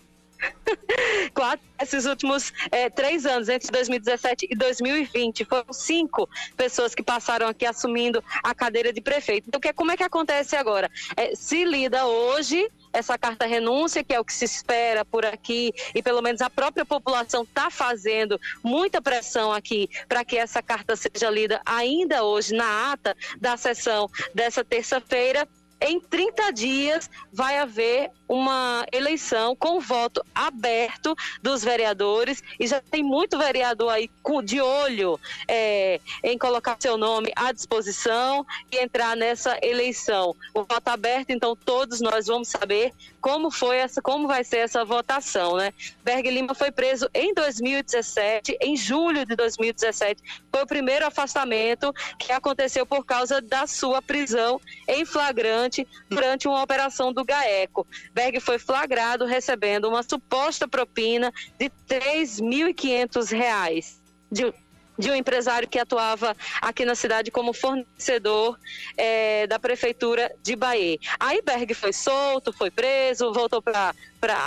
[1.34, 7.48] Quatro, esses últimos é, três anos, entre 2017 e 2020, foram cinco pessoas que passaram
[7.48, 9.48] aqui assumindo a cadeira de prefeito.
[9.48, 10.90] Então, que, como é que acontece agora?
[11.16, 15.72] É, se lida hoje essa carta renúncia, que é o que se espera por aqui,
[15.94, 20.96] e pelo menos a própria população está fazendo muita pressão aqui para que essa carta
[20.96, 25.46] seja lida ainda hoje na ata da sessão dessa terça-feira.
[25.80, 33.02] Em 30 dias vai haver uma eleição com voto aberto dos vereadores e já tem
[33.02, 34.10] muito vereador aí
[34.44, 40.36] de olho é, em colocar seu nome à disposição e entrar nessa eleição.
[40.52, 44.84] O voto aberto, então todos nós vamos saber como foi essa, como vai ser essa
[44.84, 45.72] votação, né?
[46.04, 52.32] Berg Lima foi preso em 2017, em julho de 2017, foi o primeiro afastamento que
[52.32, 57.86] aconteceu por causa da sua prisão em flagrante durante uma operação do GAECO.
[58.18, 63.94] Berg foi flagrado recebendo uma suposta propina de R$ 3.500
[64.28, 64.52] de,
[64.98, 68.58] de um empresário que atuava aqui na cidade como fornecedor
[68.96, 70.98] é, da prefeitura de Bahia.
[71.20, 73.94] Aí Berg foi solto, foi preso, voltou para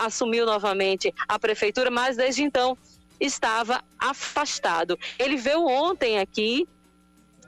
[0.06, 2.78] assumir novamente a prefeitura, mas desde então
[3.22, 5.00] estava afastado.
[5.18, 6.68] Ele veio ontem aqui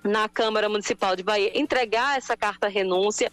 [0.02, 3.30] na Câmara Municipal de Bahia entregar essa carta renúncia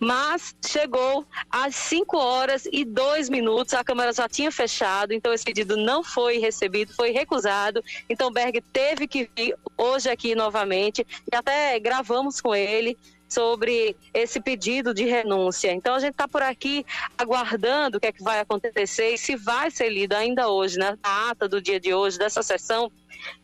[0.00, 5.44] mas chegou às 5 horas e 2 minutos, a Câmara já tinha fechado, então esse
[5.44, 7.82] pedido não foi recebido, foi recusado.
[8.08, 12.96] Então Berg teve que vir hoje aqui novamente e até gravamos com ele
[13.28, 15.70] sobre esse pedido de renúncia.
[15.72, 16.84] Então a gente está por aqui
[17.16, 20.96] aguardando o que é que vai acontecer e se vai ser lido ainda hoje, na
[21.02, 22.90] ata do dia de hoje, dessa sessão,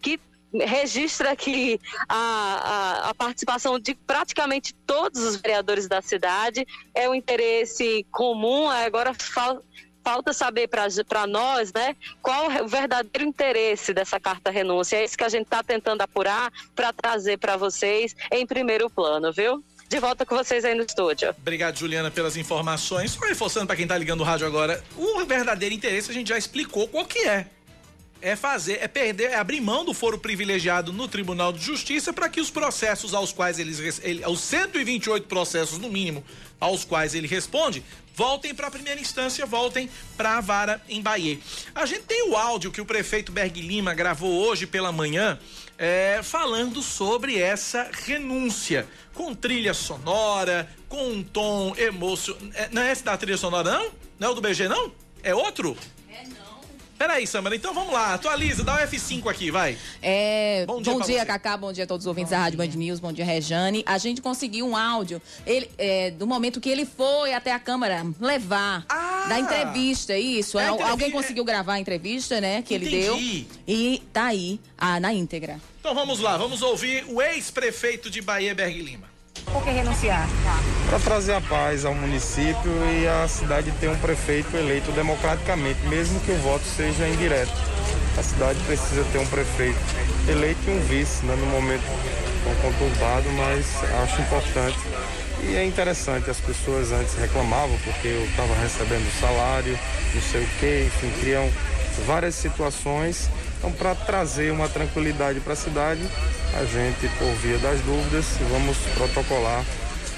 [0.00, 0.18] que
[0.62, 2.16] registra aqui a,
[3.06, 6.66] a, a, participação de praticamente todos os vereadores da cidade.
[6.94, 9.62] É um interesse comum, agora fal,
[10.04, 14.96] falta saber para nós né, qual é o verdadeiro interesse dessa carta renúncia.
[14.96, 19.32] É isso que a gente está tentando apurar para trazer para vocês em primeiro plano,
[19.32, 19.64] viu?
[19.86, 21.30] de volta com vocês aí no estúdio.
[21.38, 23.12] Obrigado, Juliana, pelas informações.
[23.12, 26.38] Só reforçando para quem está ligando o rádio agora, o verdadeiro interesse a gente já
[26.38, 27.46] explicou qual que é
[28.24, 32.26] é fazer, é perder, é abrir mão do foro privilegiado no Tribunal de Justiça para
[32.26, 36.24] que os processos aos quais eles, ele, os 128 processos no mínimo
[36.58, 37.84] aos quais ele responde,
[38.14, 41.38] voltem para a primeira instância, voltem para a vara em Bahia.
[41.74, 45.38] A gente tem o áudio que o prefeito Berg Lima gravou hoje pela manhã,
[45.76, 52.40] é, falando sobre essa renúncia, com trilha sonora, com um tom emocional.
[52.54, 53.92] É, não é esse da trilha sonora, não?
[54.18, 54.90] Não é o do BG, não?
[55.22, 55.76] É outro?
[57.04, 59.76] Peraí, Samara, então vamos lá, atualiza, dá o F5 aqui, vai.
[60.00, 62.56] É, bom dia, bom dia Cacá, bom dia a todos os ouvintes bom da Rádio
[62.56, 63.82] Band News, bom dia, Rejane.
[63.84, 68.06] A gente conseguiu um áudio ele, é, do momento que ele foi até a Câmara
[68.18, 70.58] levar ah, da entrevista, isso.
[70.58, 72.96] É Alguém conseguiu gravar a entrevista, né, que Entendi.
[72.96, 73.46] ele deu.
[73.68, 75.60] E tá aí, ah, na íntegra.
[75.80, 79.13] Então vamos lá, vamos ouvir o ex-prefeito de Bahia, Berg Lima.
[79.54, 80.28] Por que renunciar?
[80.88, 86.18] Para trazer a paz ao município e a cidade ter um prefeito eleito democraticamente, mesmo
[86.20, 87.52] que o voto seja indireto.
[88.18, 89.78] A cidade precisa ter um prefeito
[90.28, 91.84] eleito e um vice, né, no momento
[92.44, 93.66] tão conturbado, mas
[94.02, 94.78] acho importante.
[95.42, 99.78] E é interessante, as pessoas antes reclamavam porque eu estava recebendo salário,
[100.14, 101.50] não sei o quê, enfim, criam
[102.06, 106.02] várias situações então, para trazer uma tranquilidade para a cidade,
[106.54, 109.64] a gente, por via das dúvidas, vamos protocolar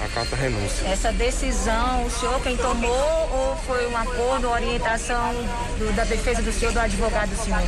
[0.01, 0.87] a carta renúncia.
[0.87, 5.33] Essa decisão, o senhor quem tomou ou foi um acordo, orientação
[5.79, 7.63] do, da defesa do senhor, do advogado do senhor?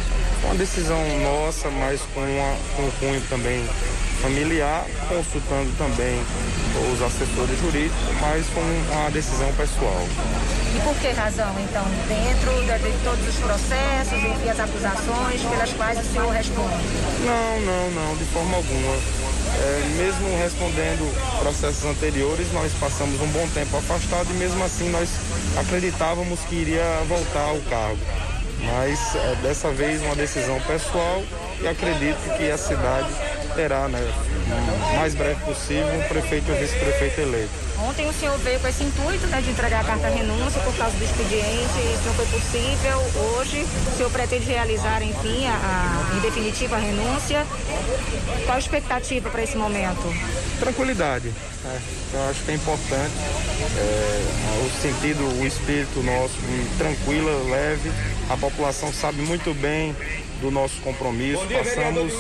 [0.45, 3.67] Uma decisão nossa, mas com, uma, com um cunho também
[4.21, 6.21] familiar, consultando também
[6.93, 10.07] os assessores jurídicos, mas com uma decisão pessoal.
[10.75, 15.73] E por que razão, então, dentro de, de todos os processos e as acusações pelas
[15.73, 16.85] quais o senhor responde?
[17.25, 19.38] Não, não, não, de forma alguma.
[19.57, 25.09] É, mesmo respondendo processos anteriores, nós passamos um bom tempo afastado e mesmo assim nós
[25.59, 27.99] acreditávamos que iria voltar ao cargo.
[28.61, 31.23] Mas é, dessa vez uma decisão pessoal
[31.61, 33.09] e acredito que a cidade
[33.55, 34.01] terá né,
[34.97, 37.51] mais breve possível um prefeito e um vice-prefeito eleito.
[37.79, 40.97] Ontem o senhor veio com esse intuito né, de entregar a carta renúncia por causa
[40.97, 42.99] do expediente, isso não foi possível.
[43.37, 47.47] Hoje, o senhor pretende realizar, enfim, a, a, em definitiva a renúncia.
[48.45, 50.03] Qual a expectativa para esse momento?
[50.59, 51.33] Tranquilidade.
[51.65, 51.79] É,
[52.15, 53.13] eu acho que é importante
[53.77, 56.35] é, o sentido, o espírito nosso
[56.77, 57.93] tranquila, leve.
[58.29, 59.95] A população sabe muito bem
[60.41, 61.47] do nosso compromisso.
[61.47, 62.13] Dia, Passamos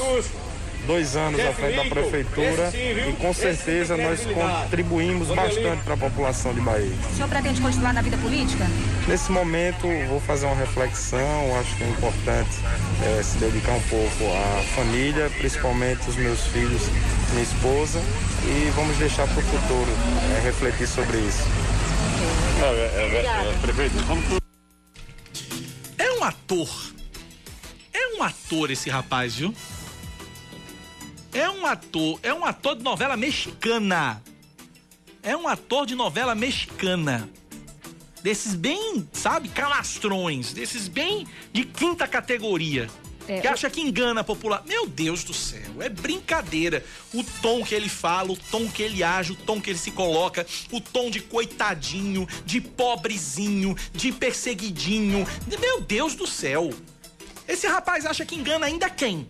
[0.87, 6.55] dois anos à frente da prefeitura e com certeza nós contribuímos bastante para a população
[6.55, 6.93] de Bahia.
[7.13, 8.67] O senhor pretende continuar na vida política?
[9.07, 12.51] Nesse momento vou fazer uma reflexão, acho que é importante
[13.05, 16.83] é, se dedicar um pouco à família, principalmente os meus filhos,
[17.33, 18.01] minha esposa,
[18.45, 19.91] e vamos deixar para o futuro
[20.37, 21.43] é, refletir sobre isso.
[22.61, 23.27] É, é, é,
[25.99, 26.07] é.
[26.07, 26.69] É um ator.
[27.93, 29.55] É um ator esse rapaz, viu?
[31.39, 34.21] É um ator, é um ator de novela mexicana.
[35.23, 37.31] É um ator de novela mexicana.
[38.21, 42.91] Desses bem, sabe, calastrões, desses bem de quinta categoria.
[43.29, 44.67] É, que acha que engana a população.
[44.67, 46.85] Meu Deus do céu, é brincadeira.
[47.15, 49.93] O tom que ele fala, o tom que ele age, o tom que ele se
[49.93, 55.25] coloca, o tom de coitadinho, de pobrezinho, de perseguidinho.
[55.61, 56.75] Meu Deus do céu.
[57.47, 59.25] Esse rapaz acha que engana ainda quem?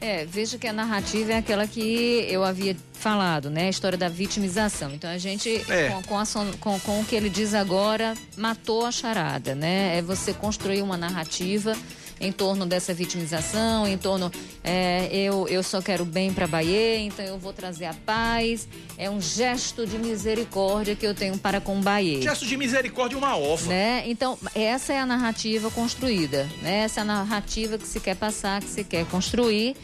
[0.00, 3.66] É, veja que a narrativa é aquela que eu havia falado, né?
[3.66, 4.92] A história da vitimização.
[4.94, 5.88] Então a gente, é.
[5.88, 6.24] com, com, a,
[6.60, 9.98] com, com o que ele diz agora, matou a charada, né?
[9.98, 11.76] É você construir uma narrativa
[12.20, 14.30] em torno dessa vitimização, em torno
[14.62, 18.68] é, eu, eu só quero bem para Bahia, então eu vou trazer a paz.
[18.96, 22.22] É um gesto de misericórdia que eu tenho para com Bahia.
[22.22, 23.68] Gesto de misericórdia uma ova.
[23.68, 24.04] Né?
[24.06, 26.80] Então, essa é a narrativa construída, né?
[26.80, 29.76] Essa é a narrativa que se quer passar, que se quer construir.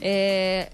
[0.00, 0.68] É,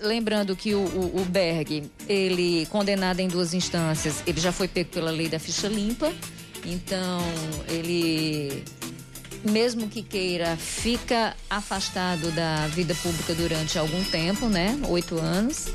[0.00, 4.90] lembrando que o, o, o, Berg, ele condenado em duas instâncias, ele já foi pego
[4.90, 6.12] pela lei da ficha limpa.
[6.64, 7.20] Então,
[7.68, 8.64] ele
[9.44, 14.78] mesmo que queira, fica afastado da vida pública durante algum tempo, né?
[14.88, 15.66] Oito anos.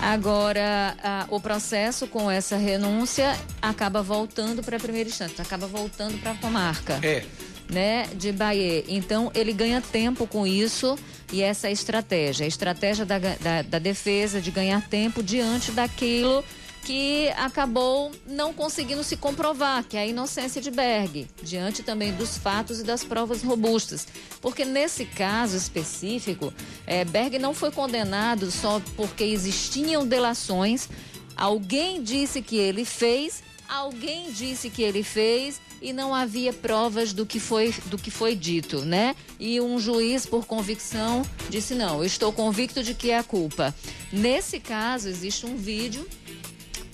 [0.00, 6.18] Agora, a, o processo com essa renúncia acaba voltando para a primeira instância, acaba voltando
[6.20, 7.00] para a comarca.
[7.02, 7.24] É.
[7.68, 8.82] Né, de Bahia.
[8.88, 10.98] Então, ele ganha tempo com isso
[11.30, 12.44] e essa é a estratégia.
[12.44, 16.42] A estratégia da, da, da defesa de ganhar tempo diante daquilo
[16.84, 22.38] que acabou não conseguindo se comprovar, que é a inocência de Berg, diante também dos
[22.38, 24.06] fatos e das provas robustas.
[24.40, 26.52] Porque nesse caso específico,
[26.86, 30.88] é, Berg não foi condenado só porque existiam delações,
[31.36, 37.24] alguém disse que ele fez, alguém disse que ele fez e não havia provas do
[37.24, 39.14] que foi do que foi dito, né?
[39.38, 43.74] E um juiz por convicção disse não, estou convicto de que é a culpa.
[44.12, 46.06] Nesse caso existe um vídeo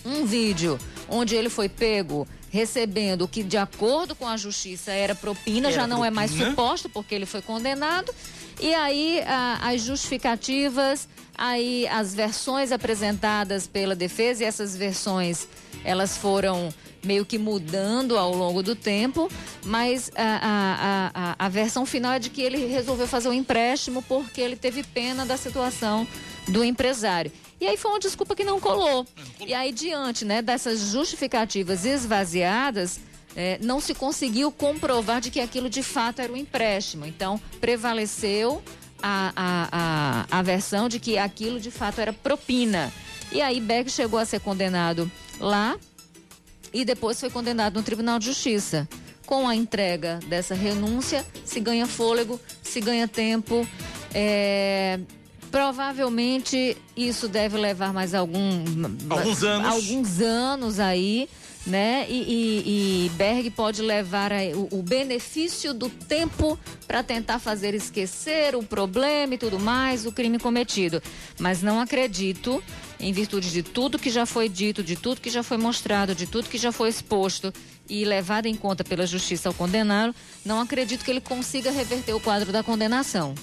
[0.05, 5.13] um vídeo onde ele foi pego recebendo o que, de acordo com a justiça, era
[5.13, 6.07] propina, era já não propina.
[6.07, 8.15] é mais suposto, porque ele foi condenado.
[8.61, 15.49] E aí a, as justificativas, aí as versões apresentadas pela defesa, e essas versões
[15.85, 16.73] elas foram
[17.05, 19.29] meio que mudando ao longo do tempo,
[19.65, 24.01] mas a, a, a, a versão final é de que ele resolveu fazer um empréstimo
[24.03, 26.07] porque ele teve pena da situação
[26.49, 27.31] do empresário.
[27.65, 29.07] E aí foi uma desculpa que não colou.
[29.41, 33.01] E aí, diante né, dessas justificativas esvaziadas,
[33.35, 37.07] é, não se conseguiu comprovar de que aquilo de fato era um empréstimo.
[37.07, 38.63] Então, prevaleceu
[39.03, 39.69] a, a,
[40.31, 42.93] a, a versão de que aquilo de fato era propina.
[43.33, 45.79] E aí, Beck chegou a ser condenado lá
[46.71, 48.87] e depois foi condenado no Tribunal de Justiça.
[49.25, 53.67] Com a entrega dessa renúncia, se ganha fôlego, se ganha tempo.
[54.13, 55.01] É,
[55.55, 58.65] Provavelmente isso deve levar mais algum,
[59.09, 59.69] alguns anos.
[59.69, 61.29] Alguns anos aí,
[61.65, 62.07] né?
[62.09, 68.57] E, e, e Berg pode levar o, o, benefício do tempo para tentar fazer esquecer
[68.57, 71.01] o problema e tudo mais, o crime cometido.
[71.39, 72.61] Mas não acredito,
[72.99, 76.27] em virtude de tudo que já foi dito, de tudo que já foi mostrado, de
[76.27, 77.55] tudo que já foi exposto
[77.89, 80.13] e levado em conta pela justiça ao condená-lo,
[80.45, 83.37] não acredito que ele consiga reverter o quadro da condenação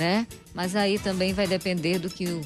[0.00, 0.26] né?
[0.54, 2.40] Mas aí também vai depender do que o,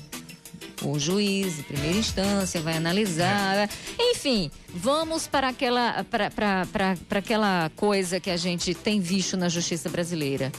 [0.83, 3.71] o juiz, primeira instância, vai analisar.
[3.97, 9.37] Enfim, vamos para aquela, para, para, para, para aquela coisa que a gente tem visto
[9.37, 10.51] na justiça brasileira.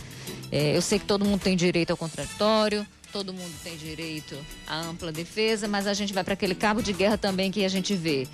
[0.49, 4.79] É, eu sei que todo mundo tem direito ao contraditório, todo mundo tem direito à
[4.79, 7.93] ampla defesa, mas a gente vai para aquele cabo de guerra também que a gente
[7.93, 8.25] vê.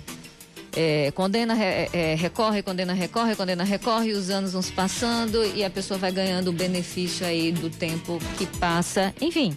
[0.74, 5.62] É, condena, é, é, recorre, condena, recorre, condena, recorre, os anos vão se passando e
[5.62, 9.14] a pessoa vai ganhando o benefício aí do tempo que passa.
[9.20, 9.56] Enfim,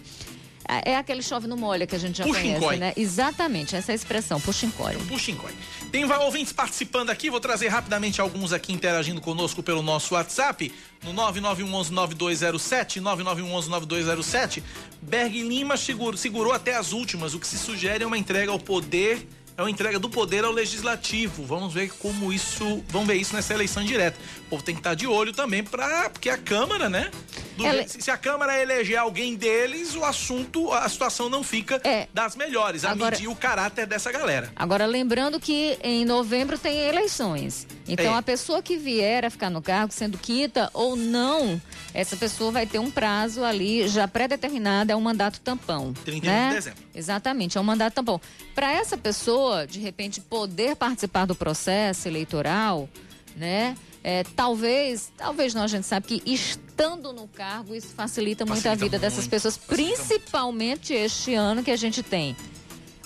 [0.68, 2.58] É, é aquele chove no molha que a gente já Puxincói.
[2.58, 2.92] conhece, né?
[2.96, 4.96] Exatamente, essa é a exprão, puxincói.
[5.08, 5.52] Puxincói.
[5.92, 10.72] Tem ouvintes participando aqui, vou trazer rapidamente alguns aqui interagindo conosco pelo nosso WhatsApp,
[11.04, 14.62] no 9911-9207, 9911-9207.
[15.00, 18.58] Berg Lima segurou, segurou até as últimas, o que se sugere é uma entrega ao
[18.58, 19.26] poder,
[19.56, 21.44] é uma entrega do poder ao legislativo.
[21.44, 24.18] Vamos ver como isso, vamos ver isso nessa eleição direta.
[24.46, 27.10] O povo tem que estar de olho também para porque a Câmara, né?
[27.56, 31.80] do Ela- se se a Câmara eleger alguém deles, o assunto, a situação não fica
[32.14, 32.92] das melhores, a É.
[32.92, 34.52] Agora- medir o caráter dessa galera.
[34.54, 37.66] Agora, lembrando que em novembro tem eleições.
[37.88, 38.18] Então, É.
[38.18, 41.60] a pessoa que vier a ficar no cargo, sendo quita ou não,
[41.94, 45.92] essa pessoa vai ter um prazo ali já pré-determinado, é um mandato tampão.
[46.04, 46.48] 31 né?
[46.50, 46.82] de dezembro.
[46.94, 48.20] Exatamente, é um mandato tampão.
[48.54, 52.88] Para essa pessoa, de repente, poder participar do processo eleitoral,
[53.34, 53.76] né?
[54.08, 58.70] É, talvez, talvez não, a gente sabe que estando no cargo, isso facilita, muito a
[58.70, 62.36] Facilita vida dessas muito, pessoas, principalmente este ano que a gente tem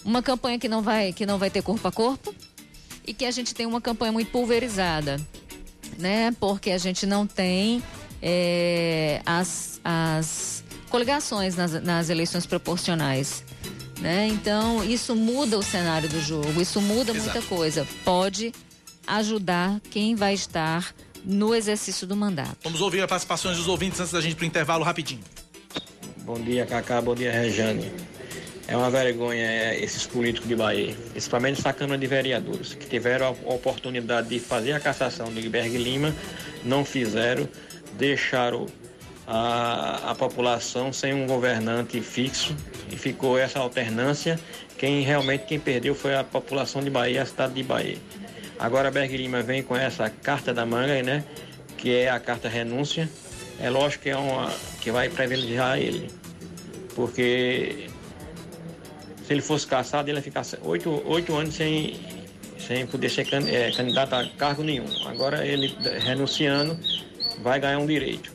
[0.04, 2.34] uma campanha que não vai que não vai ter corpo a corpo
[3.06, 5.16] e que a gente tem uma campanha muito pulverizada,
[5.98, 6.36] né?
[6.38, 7.82] Porque a gente não tem
[8.20, 13.42] é, as, as coligações nas, nas eleições proporcionais.
[14.02, 14.28] Né?
[14.28, 17.24] Então, isso muda o cenário do jogo, isso muda Exato.
[17.24, 17.86] muita coisa.
[18.04, 18.52] Pode
[19.06, 20.94] ajudar quem vai estar
[21.24, 22.56] no exercício do mandato.
[22.62, 25.20] Vamos ouvir as participações dos ouvintes antes da gente ir pro intervalo rapidinho.
[26.18, 27.00] Bom dia, Cacá.
[27.00, 27.90] Bom dia, Rejane.
[28.68, 33.26] É uma vergonha é, esses políticos de Bahia, principalmente essa Câmara de Vereadores, que tiveram
[33.26, 36.14] a oportunidade de fazer a cassação do Berg Lima,
[36.64, 37.48] não fizeram,
[37.94, 38.66] deixaram
[39.26, 42.54] a, a população sem um governante fixo
[42.92, 44.38] e ficou essa alternância.
[44.78, 47.98] Quem realmente quem perdeu foi a população de Bahia, a cidade de Bahia.
[48.60, 51.24] Agora Berg Lima vem com essa carta da manga, né?
[51.78, 53.08] Que é a carta renúncia.
[53.58, 54.52] É lógico que é uma
[54.82, 56.10] que vai privilegiar ele,
[56.94, 57.88] porque
[59.26, 61.98] se ele fosse caçado, ele ia ficar oito, oito anos sem,
[62.58, 64.86] sem poder ser can- eh, candidato a cargo nenhum.
[65.06, 66.78] Agora ele renunciando
[67.42, 68.32] vai ganhar um direito.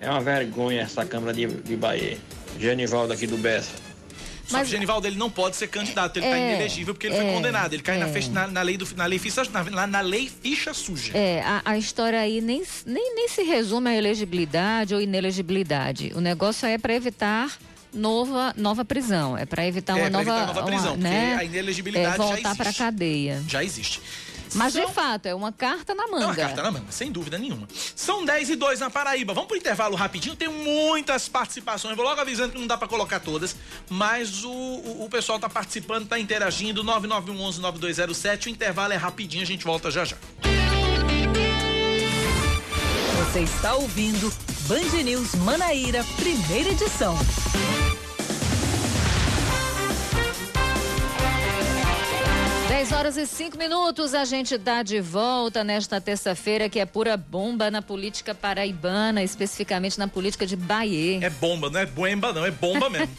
[0.00, 2.16] É uma vergonha essa Câmara de, de Bahia.
[2.58, 3.72] Genivaldo aqui do Bessa.
[4.50, 7.16] Só que o Genivaldo ele não pode ser candidato, ele está É, inelegível porque ele
[7.16, 7.72] foi é, condenado.
[7.72, 8.12] Ele cai na, é.
[8.12, 11.16] fecha- na, na lei do na lei ficha na, na lei ficha suja.
[11.16, 16.12] É, a, a história aí nem, nem, nem se resume a elegibilidade ou inelegibilidade.
[16.14, 17.56] O negócio é para evitar
[17.92, 21.36] nova, nova prisão, é para evitar É, uma nova, evitar nova uma, prisão, porque né,
[21.38, 22.56] a inelegibilidade é, já voltar existe.
[22.56, 23.42] para cadeia.
[23.48, 24.00] Já existe.
[24.54, 26.22] Mas de fato é uma carta na manga.
[26.22, 27.68] É uma carta na manga, sem dúvida nenhuma.
[27.94, 29.32] São 10 e 2 na Paraíba.
[29.32, 30.36] Vamos pro intervalo rapidinho.
[30.36, 31.96] Tem muitas participações.
[31.96, 33.56] Vou logo avisando que não dá pra colocar todas.
[33.88, 36.82] Mas o, o, o pessoal tá participando, tá interagindo.
[36.84, 38.46] 9911-9207.
[38.46, 40.16] O intervalo é rapidinho, a gente volta já já.
[43.32, 44.32] Você está ouvindo
[44.66, 47.16] Band News Manaíra, primeira edição.
[52.70, 57.16] Dez horas e cinco minutos, a gente dá de volta nesta terça-feira que é pura
[57.16, 61.18] bomba na política paraibana, especificamente na política de Bahia.
[61.20, 63.10] É bomba, não é boemba, não, é bomba mesmo.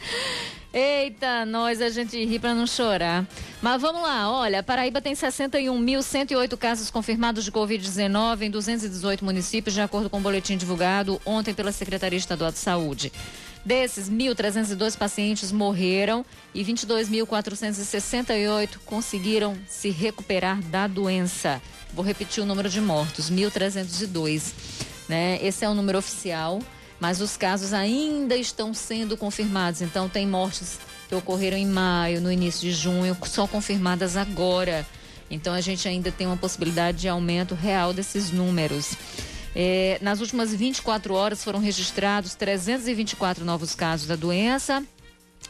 [0.70, 3.26] Eita, nós, a gente ri pra não chorar.
[3.62, 9.80] Mas vamos lá, olha, Paraíba tem 61.108 casos confirmados de Covid-19 em 218 municípios, de
[9.80, 13.10] acordo com o boletim divulgado ontem pela Secretaria Estadual de Saúde.
[13.64, 21.60] Desses, 1.302 pacientes morreram e 22.468 conseguiram se recuperar da doença.
[21.92, 24.52] Vou repetir o número de mortos, 1.302.
[25.08, 25.38] Né?
[25.42, 26.60] Esse é o número oficial,
[26.98, 29.82] mas os casos ainda estão sendo confirmados.
[29.82, 34.86] Então, tem mortes que ocorreram em maio, no início de junho, só confirmadas agora.
[35.30, 38.96] Então, a gente ainda tem uma possibilidade de aumento real desses números.
[39.54, 44.84] É, nas últimas 24 horas foram registrados 324 novos casos da doença,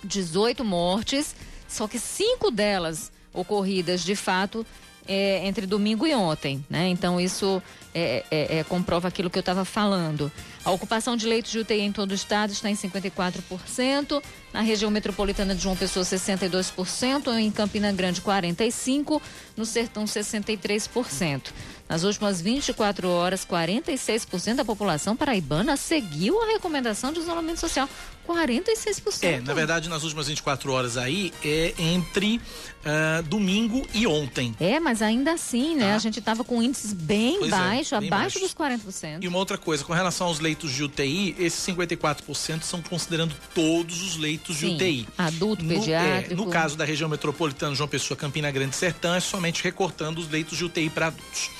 [0.02, 1.34] 18 mortes,
[1.68, 4.66] só que cinco delas ocorridas de fato
[5.06, 6.88] é, entre domingo e ontem, né?
[6.88, 7.62] Então isso
[7.94, 10.30] é, é, é, comprova aquilo que eu estava falando.
[10.64, 14.22] A ocupação de leitos de UTI em todo o estado está em 54%,
[14.52, 19.20] na região metropolitana de João Pessoa 62%, em Campina Grande 45%,
[19.56, 21.50] no Sertão 63%.
[21.88, 27.88] Nas últimas 24 horas, 46% da população paraibana seguiu a recomendação de isolamento social.
[28.34, 29.22] 46%.
[29.22, 32.40] É, na verdade, nas últimas 24 horas aí, é entre
[32.84, 34.54] ah, domingo e ontem.
[34.60, 35.94] É, mas ainda assim, né?
[35.94, 38.40] A gente estava com índices bem Pois é, baixos, bem abaixo baixos.
[38.42, 39.18] dos 40%.
[39.22, 44.02] E uma outra coisa, com relação aos leitos de UTI, esses 54% são considerando todos
[44.02, 45.08] os leitos de Sim, UTI.
[45.18, 46.34] adulto, No- é, pediátrico.
[46.36, 50.56] no caso da região metropolitana João Pessoa, Campina Grande Sertão, é somente recortando os leitos
[50.56, 51.50] de UTI para adultos.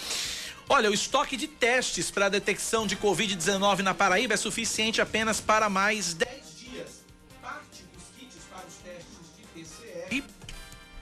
[0.69, 5.41] Olha, o estoque de testes para a detecção de Covid-19 na Paraíba é suficiente apenas
[5.41, 6.31] para mais 10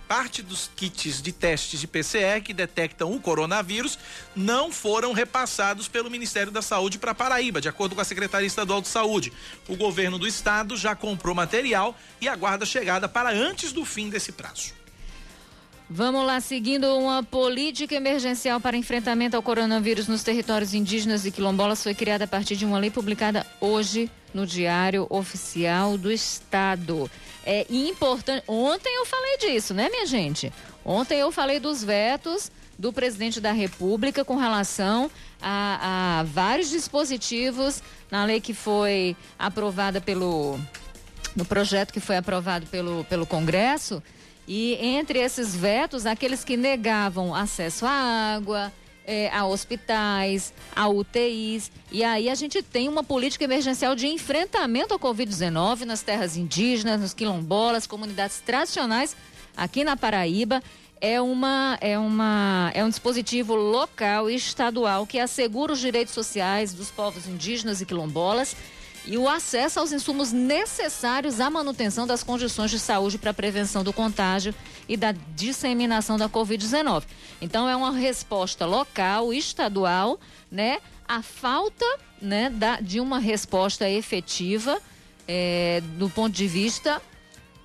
[0.09, 3.99] parte dos kits de testes de PCR que detectam o coronavírus
[4.35, 8.81] não foram repassados pelo Ministério da Saúde para Paraíba, de acordo com a Secretaria Estadual
[8.81, 9.31] de Saúde.
[9.69, 14.33] O governo do estado já comprou material e aguarda chegada para antes do fim desse
[14.33, 14.73] prazo.
[15.91, 21.83] Vamos lá, seguindo uma política emergencial para enfrentamento ao coronavírus nos territórios indígenas e quilombolas
[21.83, 27.11] foi criada a partir de uma lei publicada hoje no Diário Oficial do Estado.
[27.51, 28.45] É importante.
[28.47, 30.53] Ontem eu falei disso, né, minha gente?
[30.85, 37.83] Ontem eu falei dos vetos do presidente da República com relação a, a vários dispositivos
[38.11, 40.61] na lei que foi aprovada pelo.
[41.35, 44.03] no projeto que foi aprovado pelo, pelo Congresso
[44.47, 48.71] e entre esses vetos, aqueles que negavam acesso à água,
[49.09, 51.73] é, a hospitais, a UTIs.
[51.91, 57.01] E aí a gente tem uma política emergencial de enfrentamento ao Covid-19 nas terras indígenas,
[57.01, 59.17] nos quilombolas, comunidades tradicionais
[59.57, 60.63] aqui na Paraíba.
[61.01, 66.75] É, uma, é, uma, é um dispositivo local e estadual que assegura os direitos sociais
[66.75, 68.55] dos povos indígenas e quilombolas
[69.09, 73.83] e o acesso aos insumos necessários à manutenção das condições de saúde para a prevenção
[73.83, 74.55] do contágio
[74.87, 77.05] e da disseminação da Covid-19.
[77.41, 80.21] Então, é uma resposta local, estadual,
[80.53, 80.79] né?
[81.09, 81.87] A falta
[82.21, 84.79] né, da, de uma resposta efetiva
[85.27, 87.01] é, do ponto de vista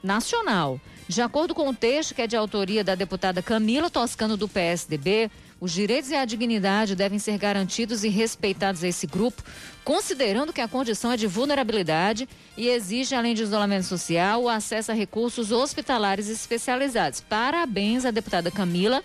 [0.01, 0.79] nacional.
[1.09, 5.29] De acordo com o texto, que é de autoria da deputada Camila Toscano, do PSDB,
[5.63, 9.41] os direitos e a dignidade devem ser garantidos e respeitados a esse grupo,
[9.85, 14.91] considerando que a condição é de vulnerabilidade e exige, além de isolamento social, o acesso
[14.91, 17.21] a recursos hospitalares especializados.
[17.21, 19.01] Parabéns à deputada Camila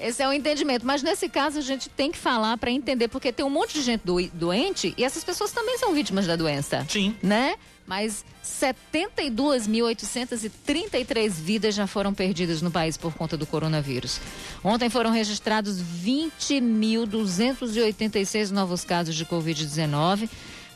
[0.00, 0.86] esse é o entendimento.
[0.86, 3.82] Mas nesse caso a gente tem que falar para entender, porque tem um monte de
[3.82, 6.86] gente do- doente e essas pessoas também são vítimas da doença.
[6.88, 7.14] Sim.
[7.22, 7.56] Né?
[7.88, 14.20] Mas 72.833 vidas já foram perdidas no país por conta do coronavírus.
[14.62, 20.28] Ontem foram registrados 20.286 novos casos de Covid-19.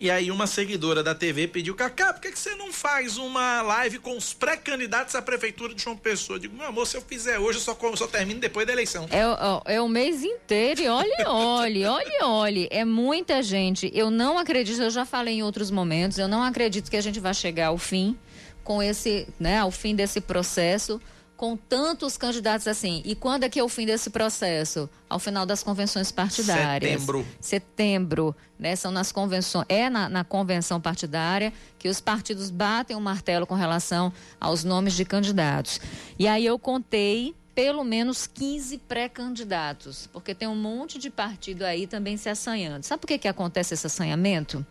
[0.00, 3.62] e aí uma seguidora da TV pediu, Cacá, por que, que você não faz uma
[3.62, 6.36] live com os pré-candidatos à prefeitura de João Pessoa?
[6.36, 9.06] Eu digo, meu amor, se eu fizer hoje, eu só, só termino depois da eleição.
[9.10, 12.68] É, o- é o mês inteiro e olhe, olhe, olhe, olhe.
[12.70, 13.90] É muita gente.
[13.94, 17.20] Eu não acredito, eu já falei em outros momentos, eu não acredito que a gente
[17.20, 18.18] vai chegar ao fim.
[18.64, 20.98] com esse, né, ao fim desse processo,
[21.36, 23.02] com tantos candidatos assim.
[23.04, 24.88] E quando é que é o fim desse processo?
[25.08, 26.92] Ao final das convenções partidárias.
[26.92, 27.26] Setembro.
[27.40, 28.76] Setembro, né?
[28.76, 33.54] São nas convenções, é na, na convenção partidária que os partidos batem o martelo com
[33.54, 35.80] relação aos nomes de candidatos.
[36.18, 41.86] E aí eu contei pelo menos 15 pré-candidatos, porque tem um monte de partido aí
[41.86, 42.84] também se assanhando.
[42.84, 44.66] Sabe por que, que acontece esse assanhamento?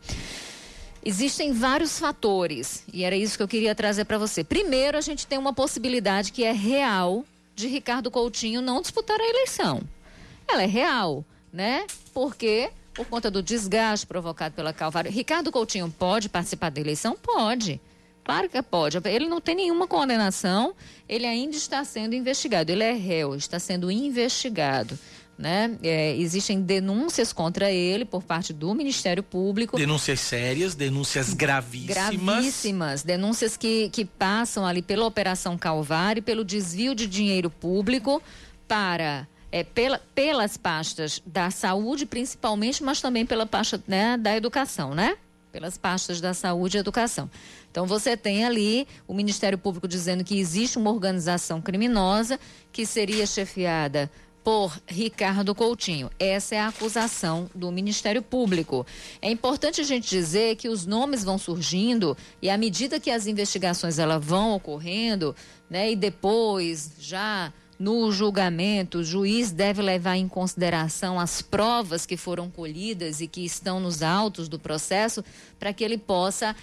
[1.06, 4.44] Existem vários fatores e era isso que eu queria trazer para você.
[4.44, 7.26] Primeiro, a gente tem uma possibilidade que é real
[7.56, 9.82] de Ricardo Coutinho não disputar a eleição.
[10.48, 11.86] Ela é real, né?
[12.14, 17.18] Porque por conta do desgaste provocado pela Calvário, Ricardo Coutinho pode participar da eleição?
[17.22, 17.82] Pode.
[18.24, 18.98] Claro que pode.
[19.04, 20.74] Ele não tem nenhuma condenação,
[21.10, 22.72] ele ainda está sendo investigado.
[22.72, 24.98] Ele é réu, está sendo investigado.
[25.38, 25.78] Né?
[25.82, 29.78] É, existem denúncias contra ele por parte do Ministério Público.
[29.78, 31.96] Denúncias sérias, denúncias gravíssimas.
[31.96, 38.22] Gravíssimas, denúncias que, que passam ali pela Operação Calvário, pelo desvio de dinheiro público
[38.68, 44.96] para é, pela, pelas pastas da saúde, principalmente, mas também pela pasta né, da educação,
[44.96, 45.16] né?
[45.52, 47.30] Pelas pastas da saúde e educação.
[47.70, 52.40] Então você tem ali o Ministério Público dizendo que existe uma organização criminosa
[52.72, 54.10] que seria chefiada
[54.44, 56.10] por Ricardo Coutinho.
[56.20, 58.86] Essa é a acusação do Ministério Público.
[59.22, 63.26] É importante a gente dizer que os nomes vão surgindo e à medida que as
[63.26, 65.36] investigações elas vão ocorrendo,
[65.70, 72.16] né, e depois já no julgamento, o juiz deve levar em consideração as provas que
[72.16, 75.24] foram colhidas e que estão nos autos do processo
[75.60, 76.56] para que ele possa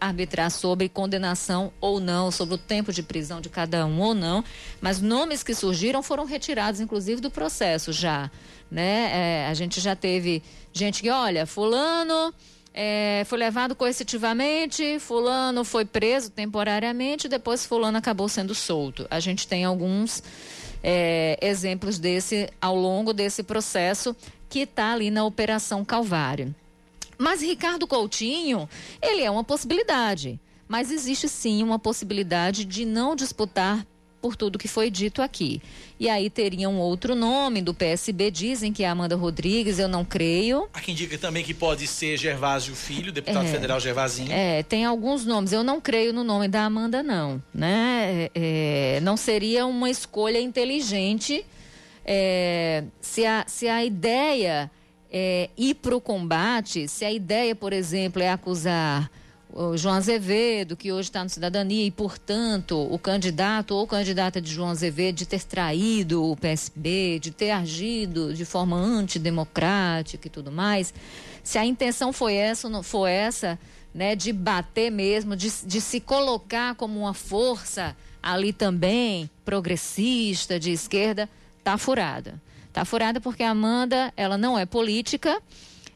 [0.00, 4.44] arbitrar sobre condenação ou não, sobre o tempo de prisão de cada um ou não.
[4.80, 8.30] Mas nomes que surgiram foram retirados, inclusive, do processo já.
[8.70, 9.10] Né?
[9.12, 10.42] É, a gente já teve
[10.72, 12.32] gente que, olha, fulano.
[12.78, 19.06] É, foi levado coercitivamente, fulano foi preso temporariamente, depois fulano acabou sendo solto.
[19.10, 20.22] A gente tem alguns
[20.82, 24.14] é, exemplos desse ao longo desse processo
[24.46, 26.54] que está ali na Operação Calvário.
[27.16, 28.68] Mas Ricardo Coutinho,
[29.00, 30.38] ele é uma possibilidade.
[30.68, 33.86] Mas existe sim uma possibilidade de não disputar
[34.26, 35.62] por tudo que foi dito aqui.
[36.00, 40.04] E aí teria um outro nome do PSB, dizem que é Amanda Rodrigues, eu não
[40.04, 40.68] creio.
[40.74, 43.48] Há quem diga também que pode ser Gervásio Filho, deputado É.
[43.48, 44.32] federal Gervasinho.
[44.32, 45.52] É, tem alguns nomes.
[45.52, 47.40] Eu não creio no nome da Amanda, não.
[47.54, 48.28] Né?
[48.34, 51.46] É, é, não seria uma escolha inteligente
[52.04, 54.70] é, se, a, se a ideia
[55.10, 59.08] é ir para o combate, se a ideia, por exemplo, é acusar
[59.58, 64.52] o João Azevedo, que hoje está no Cidadania, e, portanto, o candidato ou candidata de
[64.52, 70.52] João Azevedo de ter traído o PSB, de ter agido de forma antidemocrática e tudo
[70.52, 70.92] mais,
[71.42, 73.58] se a intenção foi essa, não foi essa,
[73.94, 80.70] né, de bater mesmo, de, de se colocar como uma força ali também, progressista, de
[80.70, 81.30] esquerda,
[81.64, 82.42] tá furada.
[82.74, 85.40] Tá furada porque a Amanda, ela não é política,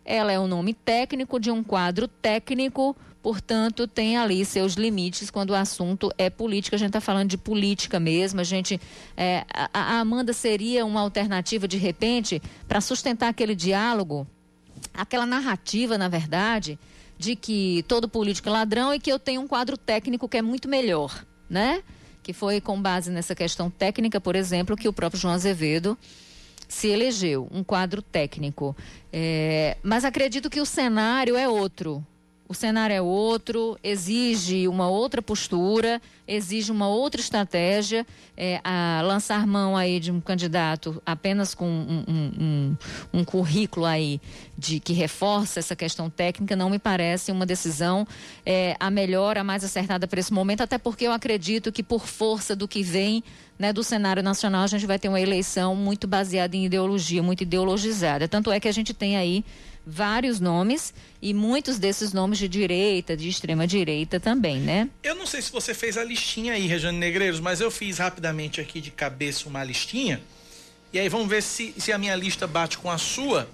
[0.02, 5.50] ela é um nome técnico de um quadro técnico, portanto, tem ali seus limites quando
[5.50, 6.76] o assunto é política.
[6.76, 8.40] A gente está falando de política mesmo.
[8.40, 8.80] A gente,
[9.16, 14.26] é, a, a Amanda seria uma alternativa de repente para sustentar aquele diálogo,
[14.94, 16.78] aquela narrativa, na verdade,
[17.18, 20.42] de que todo político é ladrão e que eu tenho um quadro técnico que é
[20.42, 21.82] muito melhor, né?
[22.22, 25.98] Que foi com base nessa questão técnica, por exemplo, que o próprio João Azevedo
[26.70, 28.76] se elegeu, um quadro técnico.
[29.12, 32.06] É, mas acredito que o cenário é outro.
[32.50, 38.04] O cenário é outro, exige uma outra postura, exige uma outra estratégia.
[38.36, 43.86] É, a lançar mão aí de um candidato apenas com um, um- um- um currículo
[43.86, 44.20] aí
[44.58, 48.04] de que reforça essa questão técnica não me parece uma decisão
[48.44, 52.04] é, a melhor, a mais acertada para esse momento, até porque eu acredito que por
[52.04, 53.22] força do que vem
[53.56, 57.42] né, do cenário nacional, a gente vai ter uma eleição muito baseada em ideologia, muito
[57.42, 58.26] ideologizada.
[58.26, 59.44] Tanto é que a gente tem aí
[59.86, 64.88] vários nomes e muitos desses nomes de direita, de extrema direita também, né?
[65.02, 68.60] Eu não sei se você fez a listinha aí, Regiane Negreiros, mas eu fiz rapidamente
[68.60, 70.20] aqui de cabeça uma listinha.
[70.92, 73.48] E aí vamos ver se, se a minha lista bate com a sua.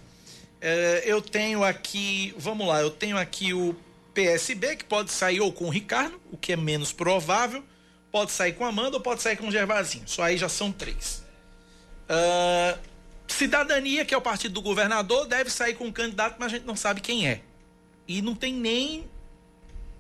[0.61, 3.77] É, eu tenho aqui, vamos lá, eu tenho aqui o
[4.14, 7.62] PSB, que pode sair ou com o Ricardo, o que é menos provável.
[8.11, 10.05] Pode sair com a Amanda ou pode sair com o Gervazinho.
[10.07, 11.22] Só aí já são três.
[12.09, 12.79] Ah,
[13.29, 16.66] Cidadania, que é o partido do governador, deve sair com um candidato, mas a gente
[16.66, 17.41] não sabe quem é.
[18.09, 19.05] E não tem nem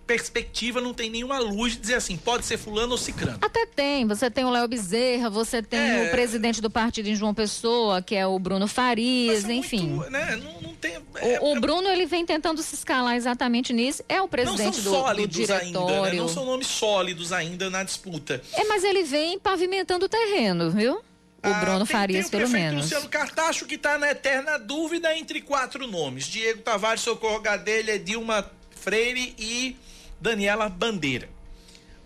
[0.06, 3.38] perspectiva, não tem nenhuma luz de dizer assim, pode ser fulano ou cicrano.
[3.42, 6.06] Até tem, você tem o Léo Bezerra, você tem É.
[6.06, 10.00] o presidente do partido em João Pessoa, que é o Bruno Farias, enfim.
[10.08, 10.36] Né?
[10.36, 10.98] Não, não tem,
[11.40, 14.04] O, o, Bruno ele vem tentando se escalar exatamente nisso.
[14.08, 16.04] É o presidente do, do, diretório.
[16.04, 16.14] Ainda, né?
[16.14, 18.40] Não são nomes sólidos ainda na disputa.
[18.52, 21.02] É, mas ele vem pavimentando o terreno, viu?
[21.42, 22.82] O ah, Bruno tem, Farias, tem o pelo menos.
[22.82, 28.50] Luciano Cartacho, que está na eterna dúvida entre quatro nomes: Diego Tavares, Socorro Gadelha, Dilma
[28.70, 29.76] Freire e
[30.20, 31.28] Daniela Bandeira.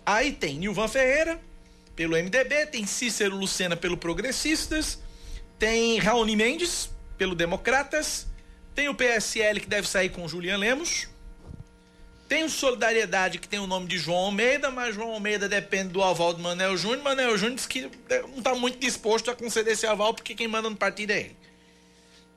[0.05, 1.39] Aí tem Nilvan Ferreira,
[1.95, 4.99] pelo MDB, tem Cícero Lucena, pelo Progressistas,
[5.59, 8.27] tem Raoni Mendes, pelo Democratas,
[8.73, 11.07] tem o PSL, que deve sair com Julian Lemos,
[12.31, 16.01] tem o Solidariedade, que tem o nome de João Almeida, mas João Almeida depende do
[16.01, 17.03] aval do Manel Júnior.
[17.03, 20.69] Manel Júnior disse que não está muito disposto a conceder esse aval, porque quem manda
[20.69, 21.37] no partido é ele.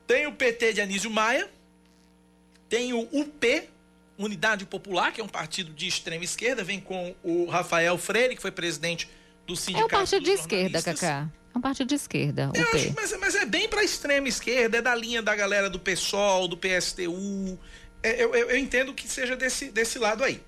[0.05, 1.49] Tem o PT de Anísio Maia,
[2.67, 3.69] tem o UP,
[4.17, 8.41] Unidade Popular, que é um partido de extrema esquerda, vem com o Rafael Freire, que
[8.41, 9.09] foi presidente
[9.47, 9.95] do sindicato.
[9.95, 11.29] É um partido de esquerda, Cacá.
[11.53, 12.51] É um partido de esquerda.
[12.53, 15.79] Eu acho, mas, mas, é bem para extrema esquerda, é da linha da galera do
[15.79, 17.57] PSOL, do PSTU.
[18.05, 20.39] É, eu, eu, eu, entendo que seja desse, desse lado aí.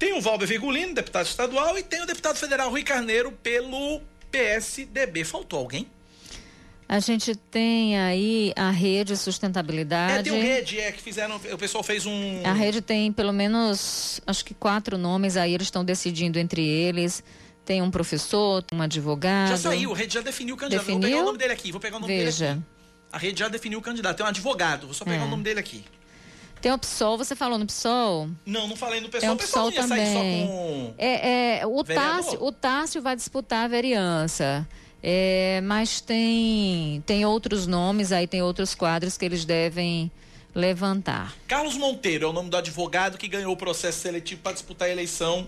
[0.00, 4.02] Tem o Valber Virgulino, deputado estadual, e tem o deputado federal Rui Carneiro pelo
[4.32, 5.22] PSDB.
[5.22, 5.86] Faltou alguém?
[6.88, 10.28] A gente tem aí a rede sustentabilidade.
[10.28, 12.42] É, tem o rede, é, que fizeram, o pessoal fez um...
[12.44, 17.22] A rede tem pelo menos, acho que quatro nomes aí, eles estão decidindo entre eles.
[17.64, 19.50] Tem um professor, um advogado.
[19.50, 20.84] Já saiu, a rede já definiu o candidato.
[20.84, 21.00] Definiu?
[21.00, 22.46] Vou pegar o nome dele aqui, vou pegar o nome Veja.
[22.46, 22.66] dele aqui.
[23.12, 25.26] A rede já definiu o candidato, tem um advogado, vou só pegar é.
[25.26, 25.84] o nome dele aqui.
[26.60, 28.28] Tem o PSOL, você falou no PSOL?
[28.44, 29.28] Não, não falei no PSOL.
[29.28, 30.94] É o PSOL, PSOL também.
[30.98, 34.66] É, é, o, Tássio, o Tássio vai disputar a vereança.
[35.02, 40.10] É, mas tem, tem outros nomes, aí tem outros quadros que eles devem
[40.54, 41.34] levantar.
[41.46, 44.90] Carlos Monteiro é o nome do advogado que ganhou o processo seletivo para disputar a
[44.90, 45.46] eleição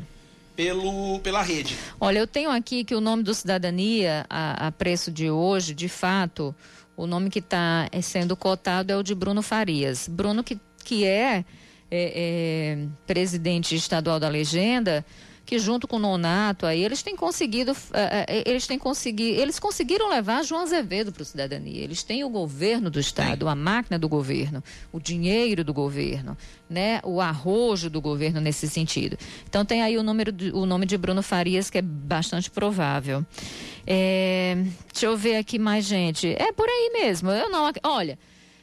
[0.55, 1.79] pelo, pela rede.
[1.99, 5.89] Olha, eu tenho aqui que o nome do Cidadania, a, a preço de hoje, de
[5.89, 6.55] fato,
[6.97, 10.09] o nome que está sendo cotado é o de Bruno Farias.
[10.09, 11.45] Bruno que, que é,
[11.91, 12.13] é,
[12.71, 15.05] é presidente estadual da legenda,
[15.45, 19.59] que junto com o Nonato aí eles têm conseguido eh, eh, eles têm conseguido eles
[19.59, 21.85] conseguiram levar João Azevedo para o cidadania.
[21.85, 23.51] Eles têm o governo do estado Sim.
[23.51, 26.37] a máquina do governo o dinheiro do governo
[26.69, 29.19] né o arrojo do governo nesse sentido.
[29.47, 33.25] Então tem aí o número o nome de Bruno Farias que é bastante provável.
[33.87, 34.57] É,
[34.91, 36.29] deixa eu ver aqui mais gente.
[36.29, 37.31] É por aí mesmo.
[37.31, 38.19] Eu não olha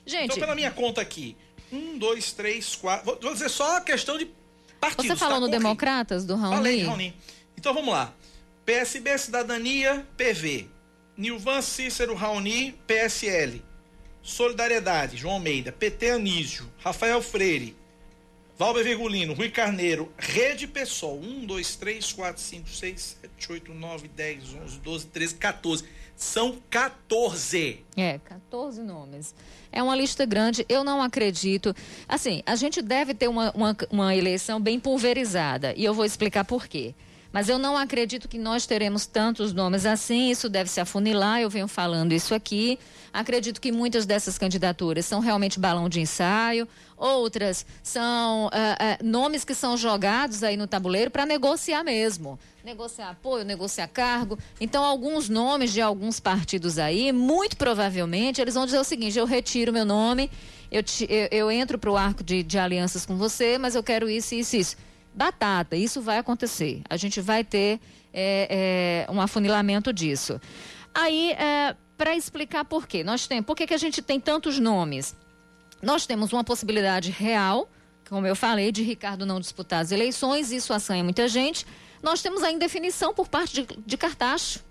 [0.05, 1.35] gente então pela minha conta aqui
[1.71, 4.29] um dois três quatro vou dizer só a questão de
[4.79, 5.07] partidos.
[5.07, 5.41] Você falou tá?
[5.41, 6.55] no Democratas do Raoni?
[6.55, 7.15] Falei, Raoni.
[7.57, 8.13] Então vamos lá.
[8.65, 10.67] PSB, Cidadania, PV.
[11.17, 13.63] Nilvan Cícero Raoni, PSL.
[14.21, 15.71] Solidariedade, João Almeida.
[15.71, 17.75] PT Anísio, Rafael Freire.
[18.57, 21.17] Valber Virgulino, Rui Carneiro, Rede Pessoal.
[21.17, 25.83] 1, 2, 3, 4, 5, 6, 7, 8, 9, 10, 11, 12, 13, 14.
[26.15, 27.83] São 14.
[27.97, 29.35] É, 14 nomes.
[29.71, 31.75] É uma lista grande, eu não acredito.
[32.07, 36.45] Assim, a gente deve ter uma, uma, uma eleição bem pulverizada, e eu vou explicar
[36.45, 36.95] por quê.
[37.35, 41.49] Mas eu não acredito que nós teremos tantos nomes assim, isso deve se afunilar, eu
[41.49, 42.79] venho falando isso aqui.
[43.11, 46.65] Acredito que muitas dessas candidaturas são realmente balão de ensaio,
[46.95, 52.39] outras são uh, uh, nomes que são jogados aí no tabuleiro para negociar mesmo.
[52.63, 54.39] Negociar apoio, negociar cargo.
[54.61, 59.25] Então, alguns nomes de alguns partidos aí, muito provavelmente, eles vão dizer o seguinte: eu
[59.25, 60.31] retiro meu nome,
[60.71, 63.83] eu, te, eu, eu entro para o arco de, de alianças com você, mas eu
[63.83, 64.77] quero isso, isso, isso
[65.15, 65.75] batata.
[65.75, 66.81] Isso vai acontecer.
[66.89, 67.79] A gente vai ter
[68.13, 70.39] é, é, um afunilamento disso.
[70.93, 74.59] Aí, é, para explicar por quê, nós temos, por que, que a gente tem tantos
[74.59, 75.15] nomes?
[75.81, 77.69] Nós temos uma possibilidade real,
[78.09, 81.65] como eu falei, de Ricardo não disputar as eleições, isso assanha muita gente.
[82.01, 84.63] Nós temos a indefinição por parte de, de Cartacho.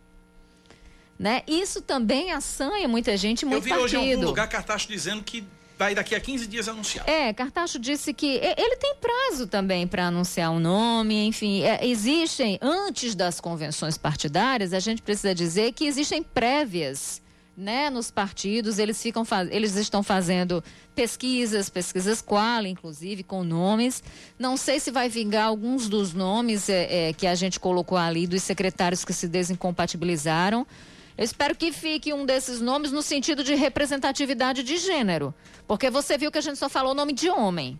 [1.19, 1.43] Né?
[1.47, 3.75] Isso também assanha muita gente, muito partido.
[3.75, 4.01] Eu vi partido.
[4.01, 5.45] hoje em algum lugar Cartacho dizendo que
[5.79, 7.09] vai daqui a 15 dias anunciar.
[7.09, 11.87] É, Cartacho disse que ele tem prazo também para anunciar o um nome, enfim, é,
[11.87, 17.23] existem, antes das convenções partidárias, a gente precisa dizer que existem prévias.
[17.57, 20.61] Né, nos partidos, eles ficam eles estão fazendo
[20.93, 24.03] pesquisas, pesquisas qual, inclusive, com nomes.
[24.37, 28.27] Não sei se vai vingar alguns dos nomes é, é, que a gente colocou ali
[28.27, 30.67] dos secretários que se desincompatibilizaram.
[31.17, 35.33] Eu espero que fique um desses nomes no sentido de representatividade de gênero.
[35.67, 37.79] Porque você viu que a gente só falou nome de homem.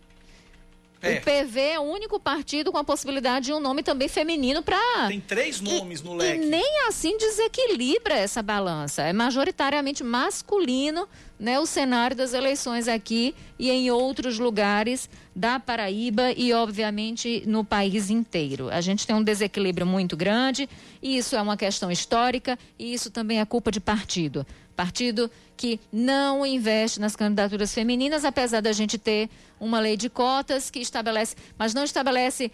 [1.05, 1.19] É.
[1.19, 5.09] O PV é o único partido com a possibilidade de um nome também feminino para.
[5.09, 6.43] Tem três nomes e, no leque.
[6.43, 9.03] E nem assim desequilibra essa balança.
[9.03, 16.33] É majoritariamente masculino né, o cenário das eleições aqui e em outros lugares da Paraíba
[16.33, 18.71] e, obviamente, no país inteiro.
[18.71, 20.69] A gente tem um desequilíbrio muito grande
[21.03, 24.47] e isso é uma questão histórica e isso também é culpa de partido.
[24.77, 29.29] Partido que não investe nas candidaturas femininas, apesar da gente ter
[29.59, 32.51] uma lei de cotas que estabelece, mas não estabelece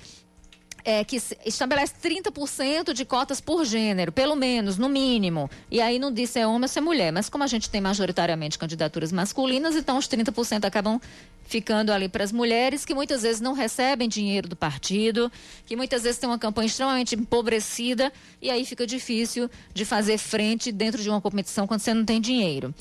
[0.84, 5.50] é, que estabelece 30% de cotas por gênero, pelo menos, no mínimo.
[5.70, 7.12] E aí não diz se é homem ou se é mulher.
[7.12, 11.00] Mas como a gente tem majoritariamente candidaturas masculinas, então os 30% acabam
[11.50, 15.30] ficando ali para as mulheres, que muitas vezes não recebem dinheiro do partido,
[15.66, 20.70] que muitas vezes têm uma campanha extremamente empobrecida, e aí fica difícil de fazer frente
[20.70, 22.72] dentro de uma competição quando você não tem dinheiro.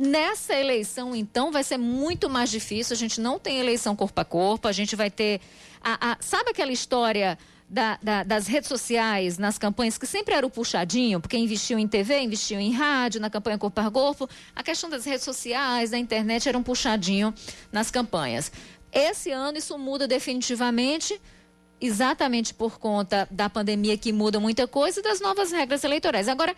[0.00, 2.94] Nessa eleição, então, vai ser muito mais difícil.
[2.94, 5.42] A gente não tem eleição corpo a corpo, a gente vai ter
[5.78, 7.36] a, a, sabe aquela história
[7.68, 11.86] da, da, das redes sociais nas campanhas, que sempre era o puxadinho, porque investiu em
[11.86, 14.26] TV, investiu em rádio, na campanha Corpo a Corpo.
[14.56, 17.34] A questão das redes sociais, da internet, era um puxadinho
[17.70, 18.50] nas campanhas.
[18.90, 21.20] Esse ano isso muda definitivamente,
[21.78, 26.26] exatamente por conta da pandemia que muda muita coisa e das novas regras eleitorais.
[26.26, 26.56] Agora,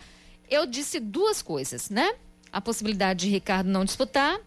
[0.49, 2.09] eu disse duas coisas, né?
[2.53, 4.39] A possibilidade de Ricardo não disputar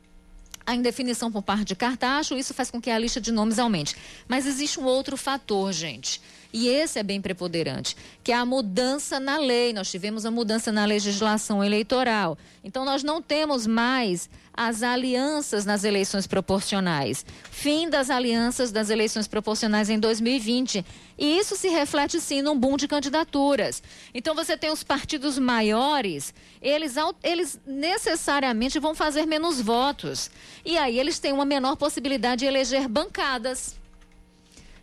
[0.66, 3.94] a indefinição por parte de Cartacho, isso faz com que a lista de nomes aumente.
[4.26, 6.20] Mas existe um outro fator, gente.
[6.58, 7.94] E esse é bem preponderante,
[8.24, 9.74] que é a mudança na lei.
[9.74, 12.38] Nós tivemos a mudança na legislação eleitoral.
[12.64, 17.26] Então, nós não temos mais as alianças nas eleições proporcionais.
[17.50, 20.82] Fim das alianças das eleições proporcionais em 2020.
[21.18, 23.82] E isso se reflete, sim, num boom de candidaturas.
[24.14, 26.32] Então, você tem os partidos maiores,
[26.62, 30.30] eles, eles necessariamente vão fazer menos votos.
[30.64, 33.76] E aí, eles têm uma menor possibilidade de eleger bancadas.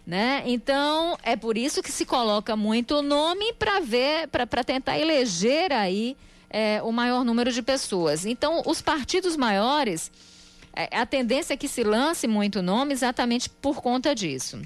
[0.06, 0.44] Né?
[0.46, 6.18] Então, é por isso que se coloca muito nome para ver, para tentar eleger aí
[6.50, 8.26] é, o maior número de pessoas.
[8.26, 10.12] Então, os partidos maiores,
[10.76, 14.62] é, a tendência é que se lance muito nome exatamente por conta disso.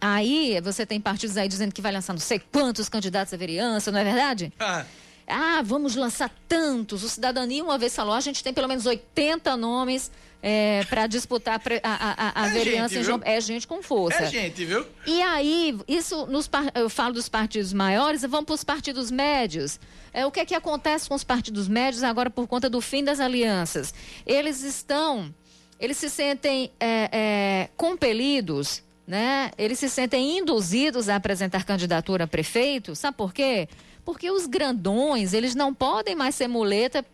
[0.00, 3.90] Aí você tem partidos aí dizendo que vai lançar não sei quantos candidatos à vereança,
[3.90, 4.52] não é verdade?
[4.60, 4.84] Ah.
[5.26, 7.02] Ah, vamos lançar tantos.
[7.02, 10.10] O Cidadania uma vez falou, a gente tem pelo menos 80 nomes
[10.42, 14.24] é, para disputar a, a, a é vereança gente, em João É gente com força.
[14.24, 14.86] É gente, viu?
[15.06, 19.80] E aí, isso nos, eu falo dos partidos maiores, vamos para os partidos médios.
[20.12, 23.02] É, o que é que acontece com os partidos médios agora por conta do fim
[23.02, 23.92] das alianças?
[24.24, 25.34] Eles estão,
[25.80, 29.50] eles se sentem é, é, compelidos, né?
[29.58, 32.94] Eles se sentem induzidos a apresentar candidatura a prefeito.
[32.94, 33.68] Sabe por quê?
[34.04, 37.04] Porque os grandões, eles não podem mais ser muleta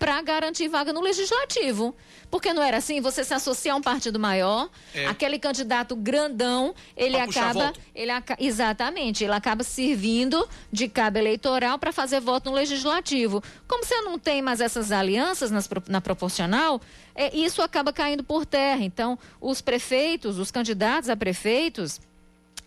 [0.00, 1.94] para garantir vaga no legislativo.
[2.30, 3.02] Porque não era assim?
[3.02, 5.06] Você se associa a um partido maior, é.
[5.06, 7.72] aquele candidato grandão, ele pra acaba.
[7.94, 13.42] Ele, exatamente, ele acaba servindo de cabo eleitoral para fazer voto no legislativo.
[13.68, 16.80] Como você não tem mais essas alianças nas, na proporcional,
[17.14, 18.82] é, isso acaba caindo por terra.
[18.82, 22.00] Então, os prefeitos, os candidatos a prefeitos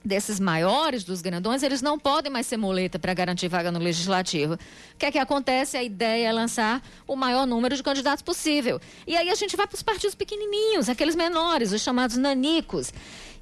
[0.04, 4.56] desses maiores, dos grandões, eles não podem mais ser muleta para garantir vaga no legislativo.
[4.56, 5.78] O que é que acontece?
[5.78, 8.82] A ideia é lançar o maior número de candidatos possível.
[9.08, 12.92] E aí a gente vai para os partidos pequenininhos, aqueles menores, os chamados nanicos.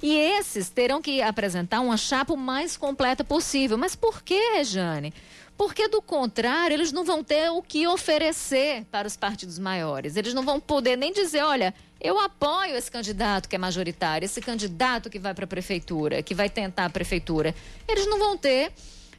[0.02, 3.78] E esses terão que apresentar uma chapa o mais completa possível.
[3.78, 5.12] Mas por que, Rejane?
[5.56, 10.16] Porque, do contrário, eles não vão ter o que oferecer para os partidos maiores.
[10.16, 11.72] Eles não vão poder nem dizer, olha,
[12.02, 16.34] eu apoio esse candidato que é majoritário, esse candidato que vai para a prefeitura, que
[16.34, 17.54] vai tentar a prefeitura.
[17.86, 18.72] Eles não vão ter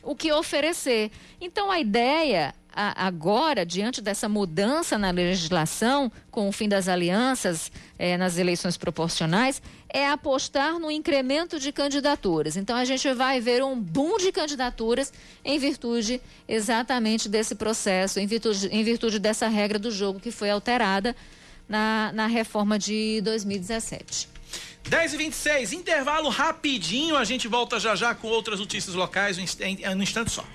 [0.03, 1.09] o que oferecer.
[1.39, 8.17] Então, a ideia agora, diante dessa mudança na legislação, com o fim das alianças eh,
[8.17, 12.57] nas eleições proporcionais, é apostar no incremento de candidaturas.
[12.57, 15.13] Então, a gente vai ver um boom de candidaturas
[15.45, 20.49] em virtude exatamente desse processo, em virtude, em virtude dessa regra do jogo que foi
[20.49, 21.15] alterada
[21.73, 24.29] na, na reforma de 2017.
[24.87, 30.03] 10 e 26 intervalo rapidinho, a gente volta já já com outras notícias locais no
[30.03, 30.45] instante só.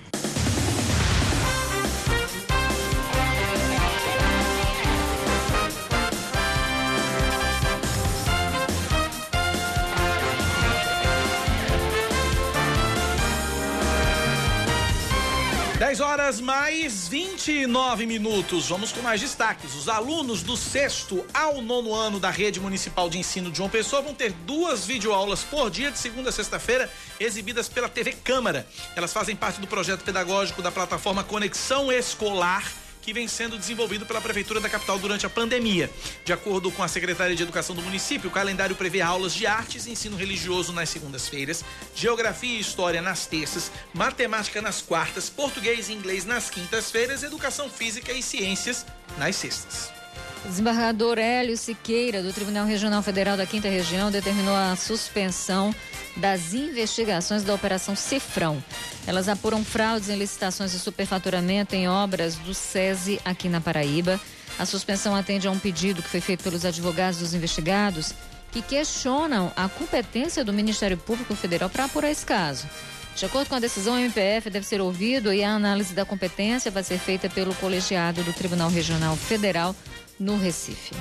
[15.79, 18.67] 10 horas mais 29 minutos.
[18.67, 19.73] Vamos com mais destaques.
[19.75, 24.01] Os alunos do sexto ao nono ano da Rede Municipal de Ensino de João Pessoa
[24.01, 28.67] vão ter duas videoaulas por dia, de segunda a sexta-feira, exibidas pela TV Câmara.
[28.93, 32.69] Elas fazem parte do projeto pedagógico da plataforma Conexão Escolar
[33.01, 35.89] que vem sendo desenvolvido pela Prefeitura da capital durante a pandemia.
[36.23, 39.85] De acordo com a Secretaria de Educação do município, o calendário prevê aulas de artes
[39.85, 41.63] e ensino religioso nas segundas-feiras,
[41.95, 48.11] geografia e história nas terças, matemática nas quartas, português e inglês nas quintas-feiras, educação física
[48.11, 48.85] e ciências
[49.17, 49.98] nas sextas.
[50.45, 55.75] Desembargador Hélio Siqueira, do Tribunal Regional Federal da Quinta Região, determinou a suspensão
[56.15, 58.63] das investigações da Operação Cifrão.
[59.05, 64.19] Elas apuram fraudes em licitações de superfaturamento em obras do SESI aqui na Paraíba.
[64.57, 68.13] A suspensão atende a um pedido que foi feito pelos advogados dos investigados
[68.51, 72.67] que questionam a competência do Ministério Público Federal para apurar esse caso.
[73.15, 76.71] De acordo com a decisão, o MPF deve ser ouvido e a análise da competência
[76.71, 79.75] vai ser feita pelo colegiado do Tribunal Regional Federal
[80.19, 80.95] no Recife.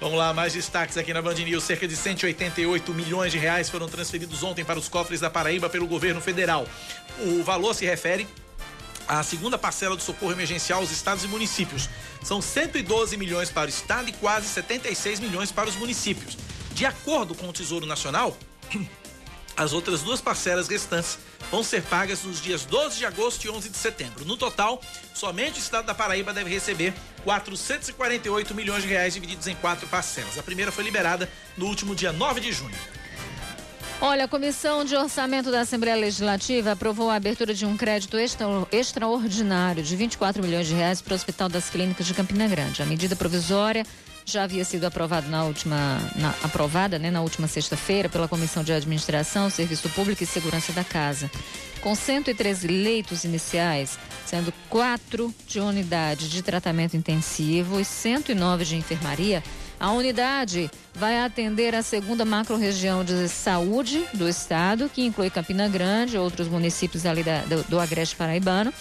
[0.00, 1.64] Vamos lá, mais destaques aqui na Band News.
[1.64, 5.86] Cerca de 188 milhões de reais foram transferidos ontem para os cofres da Paraíba pelo
[5.86, 6.66] governo federal.
[7.18, 8.26] O valor se refere
[9.08, 11.88] à segunda parcela do socorro emergencial aos estados e municípios.
[12.22, 16.36] São 112 milhões para o estado e quase 76 milhões para os municípios.
[16.72, 18.36] De acordo com o Tesouro Nacional,
[19.56, 21.18] as outras duas parcelas restantes
[21.50, 24.24] vão ser pagas nos dias 12 de agosto e 11 de setembro.
[24.24, 24.80] No total,
[25.14, 30.38] somente o estado da Paraíba deve receber 448 milhões de reais divididos em quatro parcelas.
[30.38, 32.74] A primeira foi liberada no último dia 9 de junho.
[34.00, 38.46] Olha, a Comissão de Orçamento da Assembleia Legislativa aprovou a abertura de um crédito extra,
[38.72, 42.82] extraordinário de 24 milhões de reais para o Hospital das Clínicas de Campina Grande.
[42.82, 43.86] A medida provisória
[44.24, 48.72] já havia sido aprovado na última, na, aprovada né, na última sexta-feira pela Comissão de
[48.72, 51.30] Administração, Serviço Público e Segurança da Casa.
[51.80, 59.42] Com 113 leitos iniciais, sendo quatro de unidade de tratamento intensivo e 109 de enfermaria,
[59.78, 66.16] a unidade vai atender a segunda macro-região de saúde do estado, que inclui Campina Grande
[66.16, 68.72] e outros municípios ali da, do, do Agreste Paraibano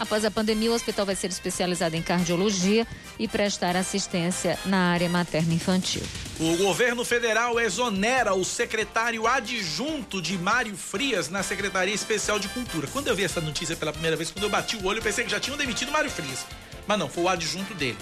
[0.00, 2.86] Após a pandemia, o hospital vai ser especializado em cardiologia
[3.18, 6.02] e prestar assistência na área materno-infantil.
[6.40, 12.88] O governo federal exonera o secretário adjunto de Mário Frias na Secretaria Especial de Cultura.
[12.90, 15.22] Quando eu vi essa notícia pela primeira vez, quando eu bati o olho, eu pensei
[15.22, 16.46] que já tinham demitido Mário Frias.
[16.86, 17.98] Mas não, foi o adjunto dele.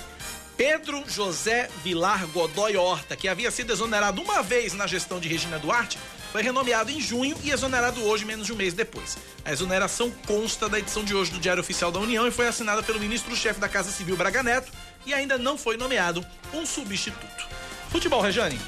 [0.58, 5.56] Pedro José Vilar Godoy Horta, que havia sido exonerado uma vez na gestão de Regina
[5.56, 6.00] Duarte,
[6.32, 9.16] foi renomeado em junho e exonerado hoje, menos de um mês depois.
[9.44, 12.82] A exoneração consta da edição de hoje do Diário Oficial da União e foi assinada
[12.82, 14.72] pelo ministro-chefe da Casa Civil Braga Neto
[15.06, 17.46] e ainda não foi nomeado um substituto.
[17.88, 18.58] Futebol, Rejane.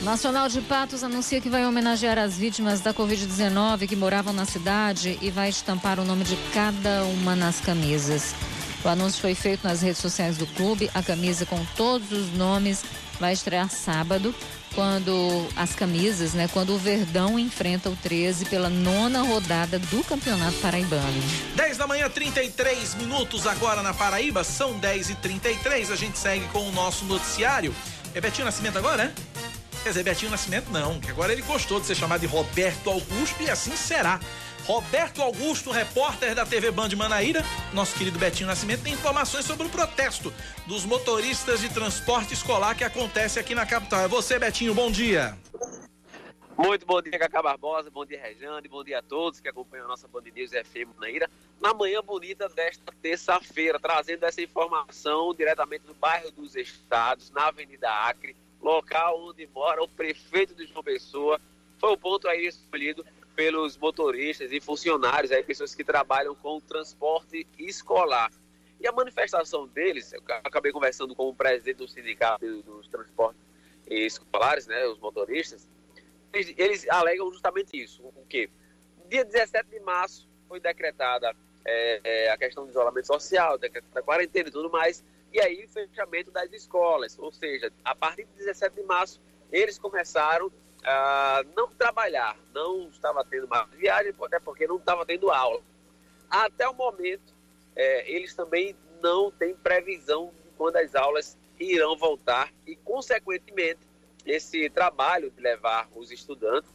[0.00, 5.18] Nacional de Patos anuncia que vai homenagear as vítimas da Covid-19 que moravam na cidade
[5.20, 8.34] e vai estampar o nome de cada uma nas camisas.
[8.84, 10.90] O anúncio foi feito nas redes sociais do clube.
[10.94, 12.84] A camisa com todos os nomes
[13.18, 14.34] vai estrear sábado
[14.74, 16.48] quando as camisas, né?
[16.52, 21.22] Quando o Verdão enfrenta o 13 pela nona rodada do Campeonato Paraibano.
[21.54, 26.46] 10 da manhã, 33 minutos agora na Paraíba, são 10 e 33 A gente segue
[26.48, 27.74] com o nosso noticiário.
[28.14, 29.12] É Betinho Nascimento agora, né?
[29.84, 33.42] Quer dizer, Betinho Nascimento não, que agora ele gostou de ser chamado de Roberto Augusto
[33.42, 34.18] e assim será.
[34.64, 39.68] Roberto Augusto, repórter da TV Band Manaíra, nosso querido Betinho Nascimento, tem informações sobre o
[39.68, 40.32] protesto
[40.66, 44.00] dos motoristas de transporte escolar que acontece aqui na capital.
[44.00, 45.36] É você, Betinho, bom dia.
[46.56, 49.88] Muito bom dia, Cacá Barbosa, bom dia, Rejane, bom dia a todos que acompanham a
[49.88, 51.28] nossa Band News FM Manaíra,
[51.60, 57.90] na manhã bonita desta terça-feira, trazendo essa informação diretamente do bairro dos Estados, na Avenida
[57.90, 58.34] Acre,
[58.64, 61.38] local onde mora o prefeito de João Pessoa,
[61.78, 63.04] foi o ponto aí escolhido
[63.36, 68.32] pelos motoristas e funcionários, aí, pessoas que trabalham com o transporte escolar.
[68.80, 73.40] E a manifestação deles, eu acabei conversando com o presidente do sindicato dos transportes
[73.86, 75.68] escolares, né, os motoristas,
[76.32, 78.48] eles, eles alegam justamente isso, o quê?
[79.08, 81.34] Dia 17 de março foi decretada
[81.64, 85.04] é, é, a questão do isolamento social, decretada quarentena e tudo mais,
[85.34, 89.20] e aí o fechamento das escolas, ou seja, a partir de 17 de março,
[89.50, 95.32] eles começaram uh, não trabalhar, não estava tendo mais viagem, até porque não estava tendo
[95.32, 95.60] aula.
[96.30, 97.34] Até o momento,
[97.74, 103.80] é, eles também não têm previsão de quando as aulas irão voltar e, consequentemente,
[104.24, 106.70] esse trabalho de levar os estudantes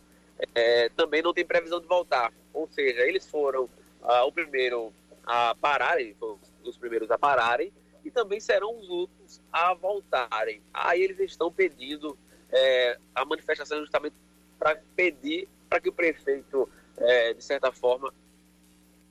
[0.53, 2.33] é, também não tem previsão de voltar.
[2.53, 3.63] Ou seja, eles foram
[4.01, 4.93] uh, o primeiro
[5.25, 6.15] a pararem,
[6.63, 7.71] os primeiros a pararem,
[8.09, 10.61] também serão os a voltarem.
[10.73, 12.17] Aí eles estão pedindo
[12.51, 14.15] é, a manifestação justamente
[14.57, 18.13] para pedir para que o prefeito, é, de certa forma,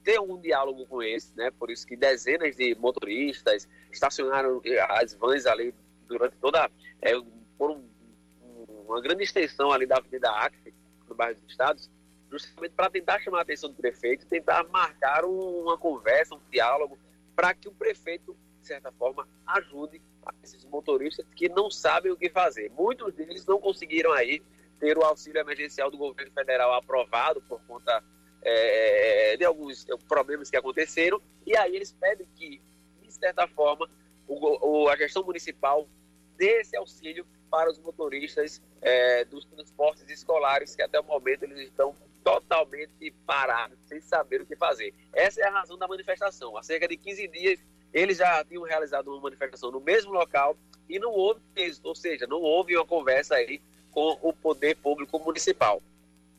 [0.02, 1.50] tenha um diálogo com esse, né?
[1.50, 5.74] Por isso que dezenas de motoristas estacionaram as vans ali
[6.06, 6.70] durante toda,
[7.00, 7.12] é,
[7.56, 7.84] por um,
[8.86, 10.74] uma grande extensão ali da Avenida Acre,
[11.08, 11.90] no bairro dos Estados,
[12.30, 16.98] justamente para tentar chamar a atenção do prefeito, tentar marcar uma conversa, um diálogo,
[17.36, 18.36] para que o prefeito,
[18.68, 20.00] certa forma, ajude
[20.42, 22.70] esses motoristas que não sabem o que fazer.
[22.70, 24.42] Muitos deles não conseguiram aí
[24.78, 28.02] ter o auxílio emergencial do governo federal aprovado por conta
[28.42, 32.60] é, de alguns problemas que aconteceram, e aí eles pedem que,
[33.02, 33.88] de certa forma,
[34.26, 35.88] o, o, a gestão municipal
[36.36, 41.58] dê esse auxílio para os motoristas é, dos transportes escolares que até o momento eles
[41.60, 44.94] estão totalmente parados, sem saber o que fazer.
[45.14, 46.56] Essa é a razão da manifestação.
[46.56, 50.56] Há cerca de 15 dias eles já tinham realizado uma manifestação no mesmo local
[50.88, 53.60] e não houve êxito, ou seja, não houve uma conversa aí
[53.90, 55.82] com o poder público municipal.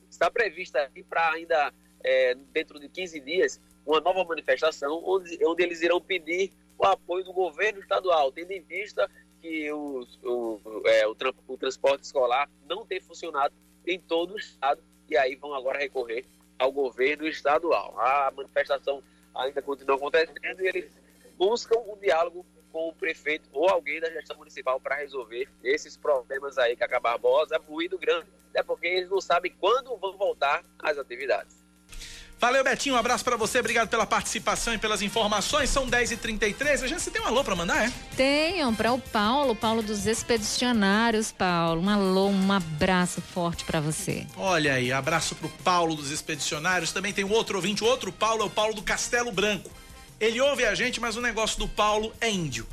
[0.10, 1.74] Está prevista para ainda
[2.04, 7.26] é, dentro de 15 dias uma nova manifestação onde, onde eles irão pedir o apoio
[7.26, 9.10] do governo estadual, tendo em vista
[9.42, 11.16] que o, o, é, o,
[11.48, 13.54] o transporte escolar não tem funcionado
[13.86, 16.26] em todo o estado e aí vão agora recorrer
[16.58, 18.00] ao governo estadual.
[18.00, 19.02] A manifestação
[19.34, 20.92] ainda continua acontecendo e eles
[21.40, 26.58] buscam um diálogo com o prefeito ou alguém da gestão municipal para resolver esses problemas
[26.58, 30.64] aí que a Barbosa é muito grande, até porque eles não sabem quando vão voltar
[30.78, 31.58] às atividades.
[32.40, 32.96] Valeu, Betinho.
[32.96, 33.60] Um abraço para você.
[33.60, 35.70] Obrigado pela participação e pelas informações.
[35.70, 36.84] São 10h33.
[36.84, 37.92] A gente você tem um alô para mandar, é?
[38.16, 41.82] Tenho, para o Paulo, Paulo dos Expedicionários, Paulo.
[41.82, 44.26] Um alô, um abraço forte para você.
[44.38, 46.94] Olha aí, abraço pro Paulo dos Expedicionários.
[46.94, 49.70] Também tem um outro ouvinte, o outro Paulo é o Paulo do Castelo Branco.
[50.20, 52.68] Ele ouve a gente, mas o negócio do Paulo é índio.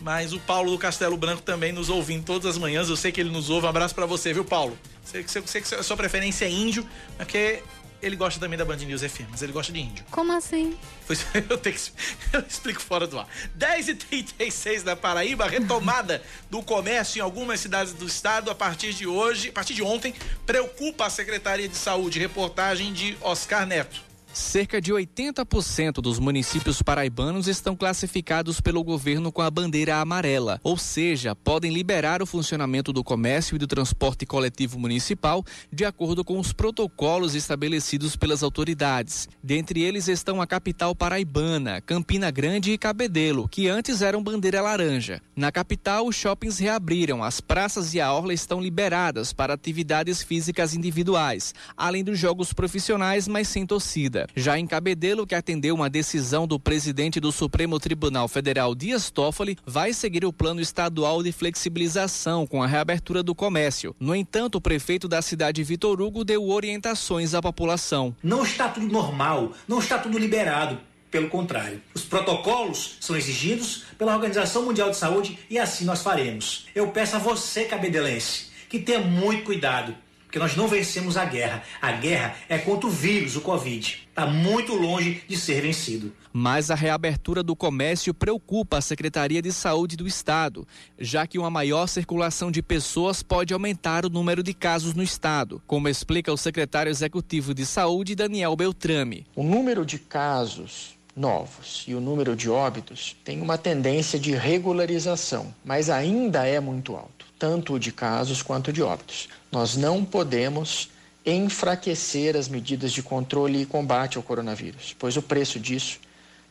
[0.00, 2.88] Mas o Paulo do Castelo Branco também nos ouvindo todas as manhãs.
[2.88, 3.66] Eu sei que ele nos ouve.
[3.66, 4.76] Um abraço para você, viu, Paulo?
[5.04, 6.84] Sei, sei, sei que a sua preferência é índio,
[7.16, 7.62] porque
[8.02, 10.04] ele gosta também da Band News FM, mas ele gosta de índio.
[10.10, 10.76] Como assim?
[11.48, 11.92] Eu tenho que
[12.32, 13.28] eu explico fora do ar.
[13.56, 16.20] 10h36 da Paraíba, retomada
[16.50, 20.14] do comércio em algumas cidades do estado a partir de hoje, a partir de ontem,
[20.44, 22.18] preocupa a Secretaria de Saúde.
[22.18, 24.11] Reportagem de Oscar Neto.
[24.32, 30.78] Cerca de 80% dos municípios paraibanos estão classificados pelo governo com a bandeira amarela, ou
[30.78, 36.38] seja, podem liberar o funcionamento do comércio e do transporte coletivo municipal de acordo com
[36.40, 39.28] os protocolos estabelecidos pelas autoridades.
[39.42, 45.20] Dentre eles estão a capital paraibana, Campina Grande e Cabedelo, que antes eram bandeira laranja.
[45.36, 50.74] Na capital, os shoppings reabriram, as praças e a orla estão liberadas para atividades físicas
[50.74, 54.21] individuais, além dos jogos profissionais, mas sem torcida.
[54.34, 59.56] Já em Cabedelo, que atendeu uma decisão do presidente do Supremo Tribunal Federal, Dias Toffoli,
[59.66, 63.94] vai seguir o plano estadual de flexibilização com a reabertura do comércio.
[63.98, 68.14] No entanto, o prefeito da cidade, Vitor Hugo, deu orientações à população.
[68.22, 70.78] Não está tudo normal, não está tudo liberado.
[71.10, 76.66] Pelo contrário, os protocolos são exigidos pela Organização Mundial de Saúde e assim nós faremos.
[76.74, 79.94] Eu peço a você, cabedelense, que tenha muito cuidado
[80.32, 81.62] porque nós não vencemos a guerra.
[81.78, 84.08] A guerra é contra o vírus, o Covid.
[84.08, 86.10] Está muito longe de ser vencido.
[86.32, 90.66] Mas a reabertura do comércio preocupa a Secretaria de Saúde do Estado,
[90.98, 95.62] já que uma maior circulação de pessoas pode aumentar o número de casos no Estado,
[95.66, 99.26] como explica o secretário executivo de Saúde, Daniel Beltrame.
[99.36, 105.54] O número de casos novos e o número de óbitos tem uma tendência de regularização,
[105.62, 109.28] mas ainda é muito alto, tanto de casos quanto de óbitos.
[109.50, 110.90] Nós não podemos
[111.26, 115.98] enfraquecer as medidas de controle e combate ao coronavírus, pois o preço disso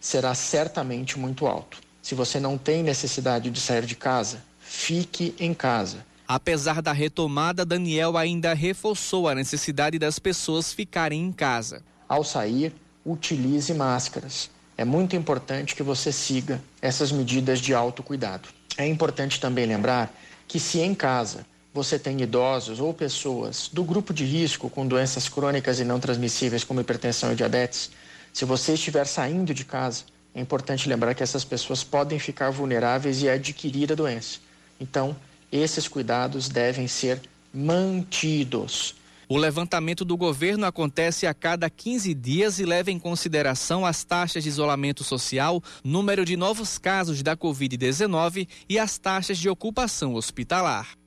[0.02, 1.78] será certamente muito alto.
[2.02, 6.06] Se você não tem necessidade de sair de casa, fique em casa.
[6.28, 11.82] Apesar da retomada, Daniel ainda reforçou a necessidade das pessoas ficarem em casa.
[12.06, 12.74] Ao sair,
[13.06, 14.50] utilize máscaras.
[14.78, 18.50] É muito importante que você siga essas medidas de autocuidado.
[18.78, 20.14] É importante também lembrar
[20.52, 25.30] que, se em casa você tem idosos ou pessoas do grupo de risco com doenças
[25.30, 27.90] crônicas e não transmissíveis, como hipertensão e diabetes,
[28.34, 30.04] se você estiver saindo de casa,
[30.36, 34.40] é importante lembrar que essas pessoas podem ficar vulneráveis e adquirir a doença.
[34.78, 35.16] Então,
[35.50, 37.22] esses cuidados devem ser
[37.54, 38.96] mantidos.
[39.34, 44.44] O levantamento do governo acontece a cada 15 dias e leva em consideração as taxas
[44.44, 51.01] de isolamento social, número de novos casos da Covid-19 e as taxas de ocupação hospitalar.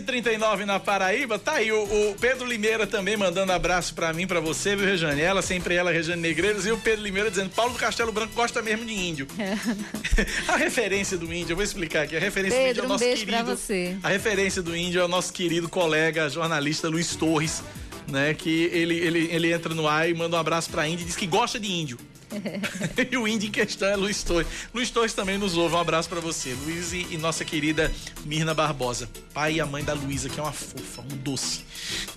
[0.00, 4.40] 10h39 na Paraíba, tá aí o, o, Pedro Limeira também mandando abraço para mim, para
[4.40, 5.20] você, viu, Rejane?
[5.20, 8.62] Ela, sempre ela, Rejane Negreiros, e o Pedro Limeira dizendo: Paulo do Castelo Branco gosta
[8.62, 9.26] mesmo de índio.
[9.38, 9.56] É.
[10.52, 12.16] a referência do índio, eu vou explicar aqui.
[12.16, 13.56] A referência Pedro, do índio é o nosso um beijo querido.
[13.56, 13.96] Você.
[14.02, 17.62] A referência do índio é o nosso querido colega, jornalista Luiz Torres,
[18.08, 18.34] né?
[18.34, 21.16] Que ele, ele, ele entra no ar e manda um abraço pra índio e diz
[21.16, 21.98] que gosta de índio.
[23.10, 24.46] e o índio em questão é Luiz Torres.
[24.74, 25.74] Luiz Torres também nos ouve.
[25.74, 27.92] Um abraço para você, Luiz e, e, nossa querida
[28.24, 29.08] Mirna Barbosa.
[29.32, 31.64] Pai e a mãe da Luísa, que é uma fofa, um doce.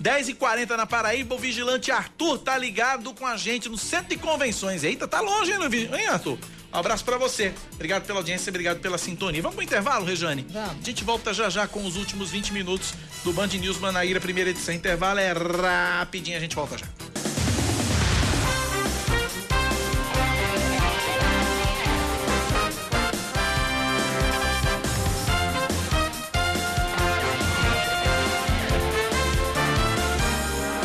[0.02, 4.84] 10h40 na Paraíba, o vigilante Arthur tá ligado com a gente no centro de convenções.
[4.84, 5.60] Eita, tá longe, hein,
[5.92, 6.38] hein Arthur?
[6.72, 7.52] Um abraço para você.
[7.74, 9.42] Obrigado pela audiência, obrigado pela sintonia.
[9.42, 10.46] Vamos pro intervalo, Rejane?
[10.48, 10.76] Vamos.
[10.80, 12.94] A gente volta já já com os últimos 20 minutos
[13.24, 14.72] do Band News Manaíra, primeira edição.
[14.72, 16.86] Intervalo é rapidinho, a gente volta já.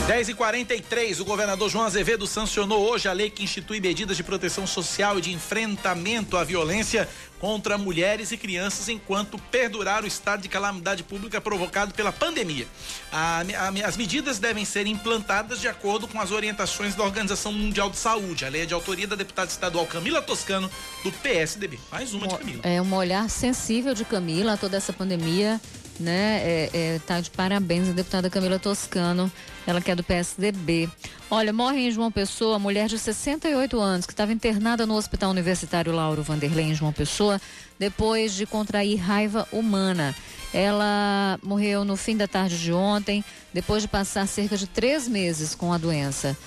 [0.07, 4.21] 10 e 43 o governador João Azevedo sancionou hoje a lei que institui medidas de
[4.21, 7.09] proteção social e de enfrentamento à violência
[7.39, 12.67] contra mulheres e crianças enquanto perdurar o estado de calamidade pública provocado pela pandemia.
[13.11, 17.89] A, a, as medidas devem ser implantadas de acordo com as orientações da Organização Mundial
[17.89, 18.45] de Saúde.
[18.45, 20.69] A lei é de autoria da deputada estadual Camila Toscano,
[21.03, 21.79] do PSDB.
[21.91, 22.61] Mais uma de Camila.
[22.63, 25.59] É um olhar sensível de Camila a toda essa pandemia
[25.99, 26.41] né?
[26.43, 29.31] É, é, tá de parabéns a deputada Camila Toscano,
[29.65, 30.89] ela que é do PSDB.
[31.29, 35.91] Olha, morre em João Pessoa, mulher de 68 anos, que estava internada no Hospital Universitário
[35.93, 37.41] Lauro Vanderlei em João Pessoa,
[37.79, 40.15] depois de contrair raiva humana.
[40.53, 43.23] Ela morreu no fim da tarde de ontem,
[43.53, 46.37] depois de passar cerca de três meses com a doença.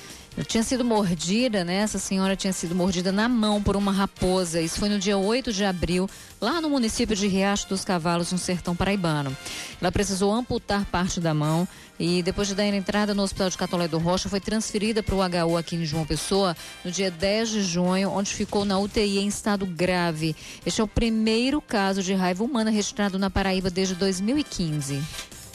[0.44, 1.76] Tinha sido mordida, né?
[1.76, 4.60] Essa senhora tinha sido mordida na mão por uma raposa.
[4.60, 6.08] Isso foi no dia 8 de abril
[6.40, 9.36] lá no município de Riacho dos Cavalos, no sertão paraibano.
[9.80, 11.66] Ela precisou amputar parte da mão
[11.98, 15.18] e depois de dar entrada no Hospital de Catolé do Rocha, foi transferida para o
[15.18, 19.26] HU aqui em João Pessoa no dia 10 de junho, onde ficou na UTI em
[19.26, 20.36] estado grave.
[20.64, 25.02] Este é o primeiro caso de raiva humana registrado na Paraíba desde 2015.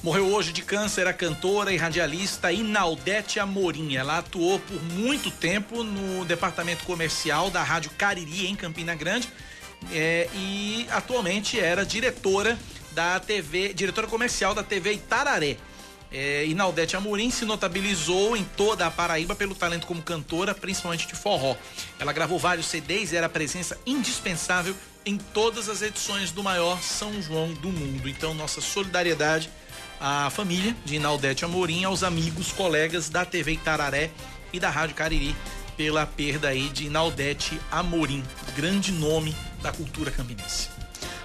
[0.03, 3.95] Morreu hoje de câncer a cantora e radialista Inaldete Amorim.
[3.95, 9.29] Ela atuou por muito tempo no departamento comercial da Rádio Cariri, em Campina Grande
[9.93, 12.59] é, e atualmente era diretora
[12.91, 15.55] da TV, diretora comercial da TV Itararé.
[16.11, 21.15] É, Inaldete Amorim se notabilizou em toda a Paraíba pelo talento como cantora, principalmente de
[21.15, 21.55] forró.
[21.97, 24.75] Ela gravou vários CDs e era presença indispensável
[25.05, 28.09] em todas as edições do maior São João do mundo.
[28.09, 29.49] Então, nossa solidariedade
[30.03, 34.11] à família de Inaldete Amorim, aos amigos, colegas da TV Itararé
[34.51, 35.33] e da Rádio Cariri
[35.77, 38.21] pela perda aí de Naldete Amorim,
[38.53, 40.67] grande nome da cultura campinense.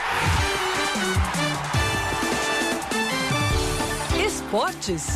[4.25, 5.07] Esportes,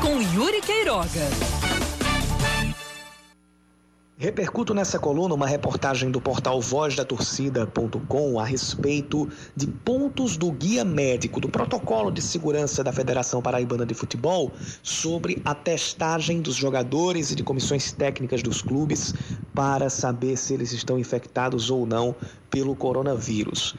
[0.00, 1.75] com Yuri Queiroga.
[4.18, 11.38] Repercuto nessa coluna uma reportagem do portal vozdatorcida.com a respeito de pontos do guia médico
[11.38, 14.52] do protocolo de segurança da Federação Paraibana de Futebol
[14.82, 19.14] sobre a testagem dos jogadores e de comissões técnicas dos clubes
[19.54, 22.16] para saber se eles estão infectados ou não
[22.48, 23.76] pelo coronavírus.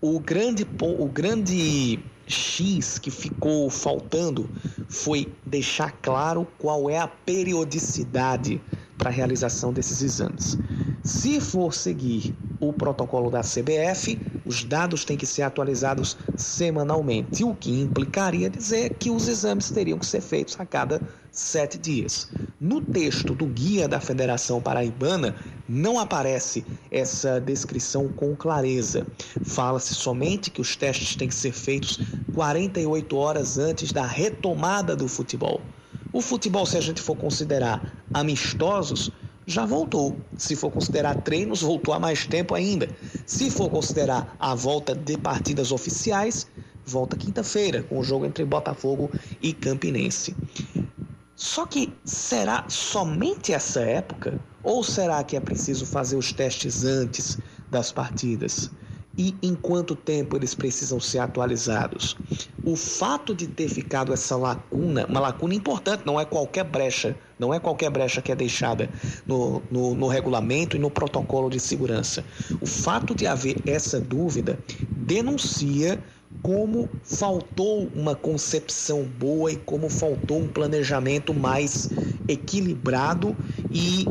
[0.00, 4.48] O grande, o grande X que ficou faltando
[4.88, 8.58] foi deixar claro qual é a periodicidade
[8.96, 10.58] para a realização desses exames.
[11.02, 17.54] Se for seguir o protocolo da CBF, os dados têm que ser atualizados semanalmente, o
[17.54, 22.28] que implicaria dizer que os exames teriam que ser feitos a cada sete dias.
[22.58, 25.36] No texto do guia da Federação Paraibana,
[25.68, 29.06] não aparece essa descrição com clareza.
[29.42, 32.00] Fala-se somente que os testes têm que ser feitos
[32.34, 35.60] 48 horas antes da retomada do futebol.
[36.16, 39.12] O futebol, se a gente for considerar amistosos,
[39.46, 40.18] já voltou.
[40.34, 42.88] Se for considerar treinos, voltou há mais tempo ainda.
[43.26, 46.46] Se for considerar a volta de partidas oficiais,
[46.86, 49.10] volta quinta-feira, com o jogo entre Botafogo
[49.42, 50.34] e Campinense.
[51.34, 54.40] Só que será somente essa época?
[54.62, 57.38] Ou será que é preciso fazer os testes antes
[57.70, 58.70] das partidas?
[59.16, 62.16] E em quanto tempo eles precisam ser atualizados.
[62.64, 67.54] O fato de ter ficado essa lacuna, uma lacuna importante, não é qualquer brecha, não
[67.54, 68.90] é qualquer brecha que é deixada
[69.26, 72.24] no, no, no regulamento e no protocolo de segurança.
[72.60, 74.58] O fato de haver essa dúvida
[74.90, 75.98] denuncia
[76.42, 81.88] como faltou uma concepção boa e como faltou um planejamento mais
[82.28, 83.36] equilibrado
[83.70, 84.06] e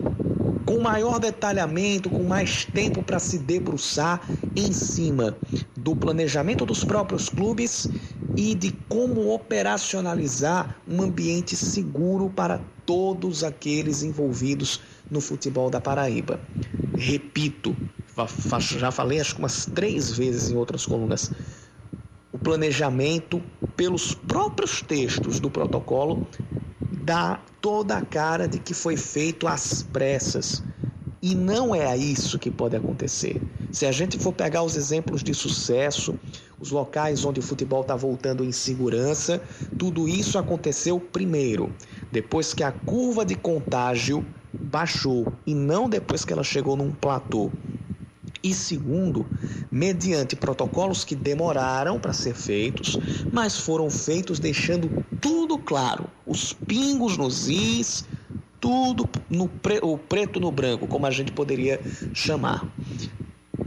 [0.66, 4.22] com maior detalhamento, com mais tempo para se debruçar
[4.56, 5.38] em cima
[5.76, 7.90] do planejamento dos próprios clubes
[8.36, 16.40] e de como operacionalizar um ambiente seguro para todos aqueles envolvidos no futebol da Paraíba.
[16.96, 17.76] Repito,
[18.78, 21.32] já falei acho que umas três vezes em outras colunas.
[22.32, 23.42] O planejamento,
[23.76, 26.28] pelos próprios textos do protocolo,
[26.92, 30.64] dá toda a cara de que foi feito às pressas.
[31.22, 33.42] E não é isso que pode acontecer.
[33.72, 36.18] Se a gente for pegar os exemplos de sucesso,
[36.60, 39.42] os locais onde o futebol está voltando em segurança,
[39.78, 41.76] tudo isso aconteceu primeiro,
[42.12, 44.26] depois que a curva de contágio
[44.62, 47.52] baixou e não depois que ela chegou num platô.
[48.46, 49.26] E segundo,
[49.72, 52.96] mediante protocolos que demoraram para ser feitos,
[53.32, 54.88] mas foram feitos deixando
[55.20, 58.06] tudo claro, os pingos nos is,
[58.62, 61.82] tudo no pre, o preto no branco, como a gente poderia
[62.14, 62.72] chamar.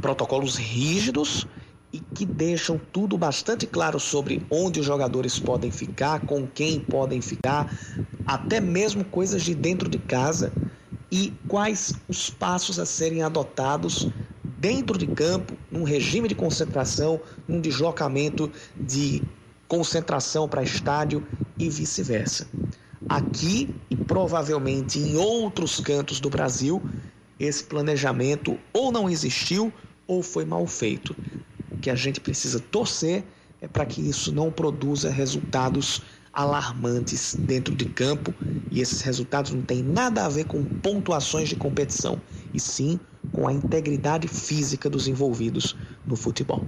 [0.00, 1.44] Protocolos rígidos
[1.92, 7.20] e que deixam tudo bastante claro sobre onde os jogadores podem ficar, com quem podem
[7.20, 7.74] ficar,
[8.24, 10.52] até mesmo coisas de dentro de casa
[11.10, 14.06] e quais os passos a serem adotados
[14.58, 19.22] dentro de campo, num regime de concentração, num deslocamento de
[19.68, 21.24] concentração para estádio
[21.58, 22.46] e vice-versa.
[23.08, 26.82] Aqui e provavelmente em outros cantos do Brasil,
[27.38, 29.72] esse planejamento ou não existiu
[30.06, 31.14] ou foi mal feito.
[31.70, 33.22] O que a gente precisa torcer
[33.60, 36.02] é para que isso não produza resultados
[36.32, 38.34] alarmantes dentro de campo
[38.70, 42.20] e esses resultados não têm nada a ver com pontuações de competição,
[42.52, 42.98] e sim
[43.32, 45.76] com a integridade física dos envolvidos
[46.06, 46.64] no futebol.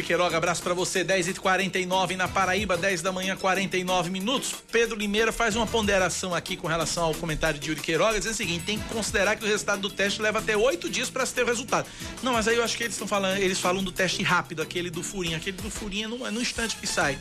[0.00, 1.04] Yuri Queiroga, abraço para você.
[1.04, 4.54] 10h49 na Paraíba, 10 da manhã, 49 minutos.
[4.70, 8.36] Pedro Limeira faz uma ponderação aqui com relação ao comentário de Yuri Queiroga, dizendo o
[8.36, 11.34] seguinte: tem que considerar que o resultado do teste leva até oito dias para se
[11.34, 11.86] ter o resultado.
[12.22, 14.90] Não, mas aí eu acho que eles estão falando, eles falam do teste rápido, aquele
[14.90, 15.36] do furinho.
[15.36, 17.18] Aquele do furinho é no, é no instante que sai,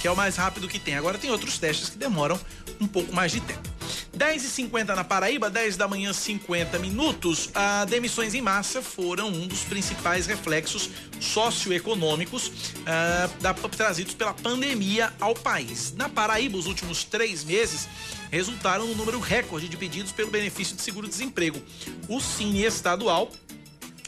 [0.00, 0.96] que é o mais rápido que tem.
[0.96, 2.40] Agora tem outros testes que demoram
[2.80, 3.68] um pouco mais de tempo.
[4.14, 7.50] 10h50 na Paraíba, 10 da manhã, 50 minutos.
[7.54, 10.88] A demissões em massa foram um dos principais reflexos
[11.20, 15.92] socioeconômicos uh, da, trazidos pela pandemia ao país.
[15.94, 17.88] Na Paraíba, os últimos três meses
[18.30, 21.60] resultaram no número recorde de pedidos pelo benefício de seguro-desemprego.
[22.08, 23.30] O Cine Estadual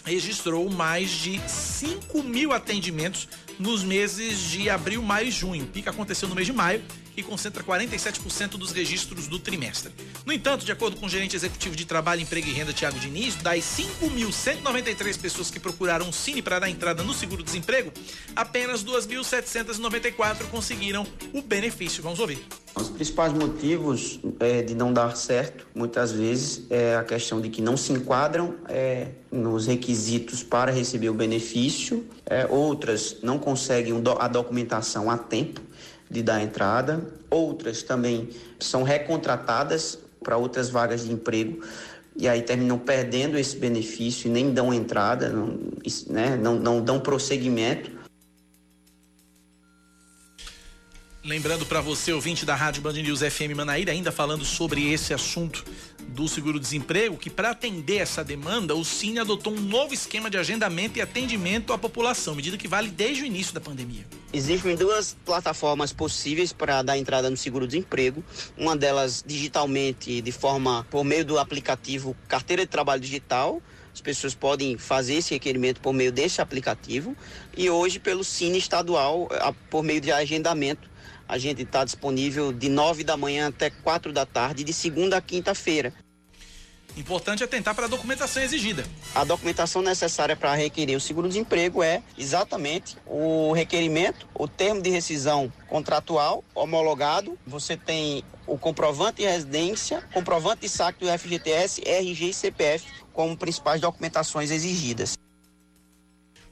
[0.04, 3.28] registrou mais de 5 mil atendimentos
[3.58, 5.64] nos meses de abril, maio e junho.
[5.64, 6.82] O pico aconteceu no mês de maio
[7.16, 9.92] e concentra 47% dos registros do trimestre.
[10.24, 13.36] No entanto, de acordo com o gerente executivo de Trabalho, Emprego e Renda, Tiago Diniz,
[13.36, 17.92] das 5.193 pessoas que procuraram o Cine para dar entrada no seguro-desemprego,
[18.34, 22.02] apenas 2.794 conseguiram o benefício.
[22.02, 22.44] Vamos ouvir.
[22.74, 27.62] Os principais motivos é, de não dar certo, muitas vezes, é a questão de que
[27.62, 34.28] não se enquadram é, nos requisitos para receber o benefício, é, outras não conseguem a
[34.28, 35.62] documentação a tempo
[36.10, 38.30] de dar entrada, outras também
[38.60, 41.62] são recontratadas para outras vagas de emprego
[42.18, 45.58] e aí terminam perdendo esse benefício e nem dão entrada, não,
[46.08, 47.90] né, não, não dão prosseguimento.
[51.22, 55.64] Lembrando para você, ouvinte da Rádio Band News FM Manaíra, ainda falando sobre esse assunto
[56.08, 60.98] do seguro-desemprego, que para atender essa demanda, o Cine adotou um novo esquema de agendamento
[60.98, 64.06] e atendimento à população, medida que vale desde o início da pandemia.
[64.32, 68.24] Existem duas plataformas possíveis para dar entrada no seguro-desemprego.
[68.56, 73.60] Uma delas digitalmente, de forma por meio do aplicativo Carteira de Trabalho Digital.
[73.92, 77.16] As pessoas podem fazer esse requerimento por meio desse aplicativo
[77.56, 79.26] e hoje pelo Cine Estadual
[79.70, 80.95] por meio de agendamento
[81.28, 85.20] a gente está disponível de 9 da manhã até 4 da tarde, de segunda a
[85.20, 85.92] quinta-feira.
[86.96, 88.82] Importante é tentar para a documentação exigida.
[89.14, 95.52] A documentação necessária para requerer o seguro-desemprego é exatamente o requerimento, o termo de rescisão
[95.68, 97.38] contratual homologado.
[97.46, 103.36] Você tem o comprovante de residência, comprovante de saque do FGTS, RG e CPF como
[103.36, 105.18] principais documentações exigidas.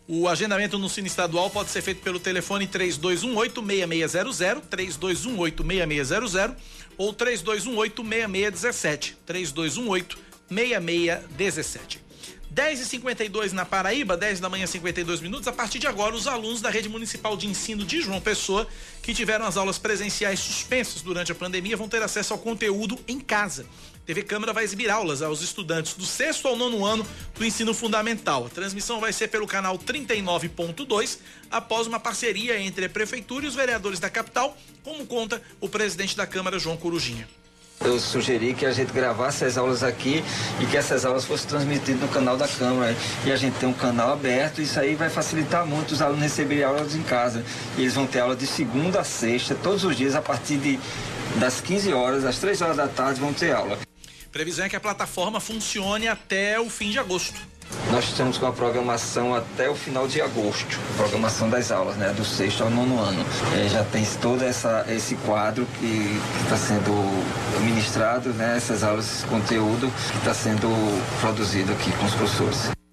[0.07, 6.55] O agendamento no Cine Estadual pode ser feito pelo telefone 3218-6600, 3218-6600
[6.99, 12.04] ou 3218-6617, 3218-6617.
[12.55, 15.49] 10 e 52 na Paraíba, 10 da manhã, 52 minutos.
[15.49, 18.69] A partir de agora, os alunos da Rede Municipal de Ensino de João Pessoa,
[19.03, 23.19] que tiveram as aulas presenciais suspensas durante a pandemia, vão ter acesso ao conteúdo em
[23.19, 23.67] casa.
[24.07, 27.05] TV Câmara vai exibir aulas aos estudantes do sexto ao nono ano
[27.35, 28.47] do ensino fundamental.
[28.47, 31.19] A transmissão vai ser pelo canal 39.2,
[31.51, 36.17] após uma parceria entre a Prefeitura e os vereadores da capital, como conta o presidente
[36.17, 37.29] da Câmara, João Corujinha.
[37.81, 40.25] Eu sugeri que a gente gravasse as aulas aqui
[40.61, 42.97] e que essas aulas fossem transmitidas no canal da Câmara.
[43.25, 46.65] E a gente tem um canal aberto, isso aí vai facilitar muito os alunos receberem
[46.65, 47.45] aulas em casa.
[47.77, 50.79] E eles vão ter aula de segunda a sexta, todos os dias, a partir de,
[51.37, 53.79] das 15 horas, às 3 horas da tarde, vão ter aula.
[54.33, 57.41] Previsão é que a plataforma funcione até o fim de agosto.
[57.91, 62.25] Nós estamos com a programação até o final de agosto, programação das aulas, né, do
[62.25, 63.25] sexto ao nono ano.
[63.57, 66.91] É, já tem todo essa, esse quadro que está sendo
[67.63, 70.69] ministrado, né, essas aulas, esse conteúdo que está sendo
[71.21, 72.84] produzido aqui com os professores.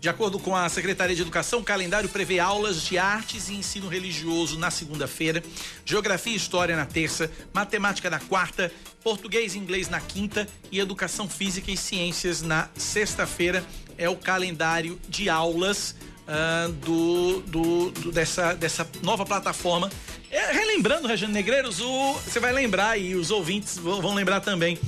[0.00, 3.88] De acordo com a Secretaria de Educação, o calendário prevê aulas de artes e ensino
[3.88, 5.42] religioso na segunda-feira,
[5.84, 8.70] geografia e história na terça, matemática na quarta,
[9.02, 13.64] português e inglês na quinta e educação física e ciências na sexta-feira.
[13.96, 15.96] É o calendário de aulas
[16.28, 19.90] uh, do, do, do, dessa, dessa nova plataforma.
[20.30, 24.78] É, relembrando, Regiane Negreiros, o, você vai lembrar e os ouvintes vão lembrar também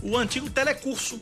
[0.00, 1.20] o antigo telecurso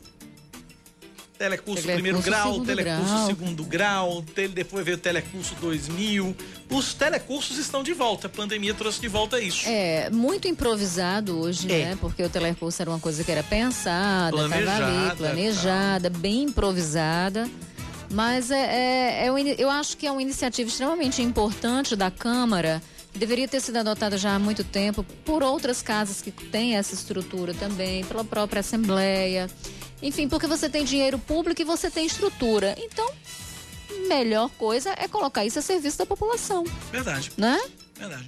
[1.38, 3.26] telecurso, telecurso primeiro grau, segundo telecurso grau.
[3.26, 6.36] segundo grau, depois veio o telecurso 2000.
[6.70, 9.66] Os telecursos estão de volta, a pandemia trouxe de volta isso.
[9.66, 11.86] É, muito improvisado hoje, é.
[11.86, 11.98] né?
[12.00, 16.18] Porque o telecurso era uma coisa que era pensada, planejada, ali, planejada, tá.
[16.18, 17.48] bem improvisada.
[18.10, 22.82] Mas é, é, é, eu acho que é uma iniciativa extremamente importante da Câmara
[23.14, 27.52] deveria ter sido adotada já há muito tempo por outras casas que têm essa estrutura
[27.52, 29.50] também, pela própria Assembleia.
[30.02, 32.74] Enfim, porque você tem dinheiro público e você tem estrutura.
[32.78, 33.10] Então,
[34.08, 36.64] melhor coisa é colocar isso a serviço da população.
[36.90, 37.32] Verdade.
[37.36, 37.60] Né?
[37.94, 38.26] Verdade.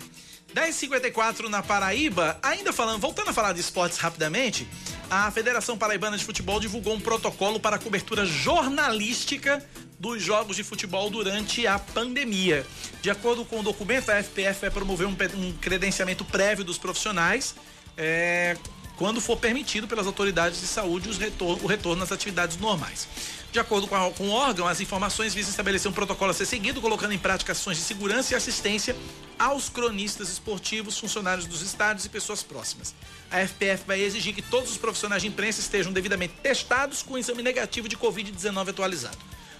[0.54, 2.38] 10:54 na Paraíba.
[2.42, 4.66] Ainda falando, voltando a falar de esportes rapidamente,
[5.08, 9.64] a Federação Paraibana de Futebol divulgou um protocolo para a cobertura jornalística
[9.98, 12.66] dos jogos de futebol durante a pandemia.
[13.02, 17.54] De acordo com o documento, a FPF vai promover um, um credenciamento prévio dos profissionais.
[17.96, 18.56] É,
[19.00, 23.08] quando for permitido pelas autoridades de saúde retorno, o retorno às atividades normais.
[23.50, 26.44] De acordo com, a, com, o órgão, as informações visam estabelecer um protocolo a ser
[26.44, 28.94] seguido, colocando em prática ações de segurança e assistência
[29.38, 32.94] aos cronistas esportivos, funcionários dos estádios e pessoas próximas.
[33.30, 37.42] A FPF vai exigir que todos os profissionais de imprensa estejam devidamente testados com exame
[37.42, 39.16] negativo de Covid-19 atualizado.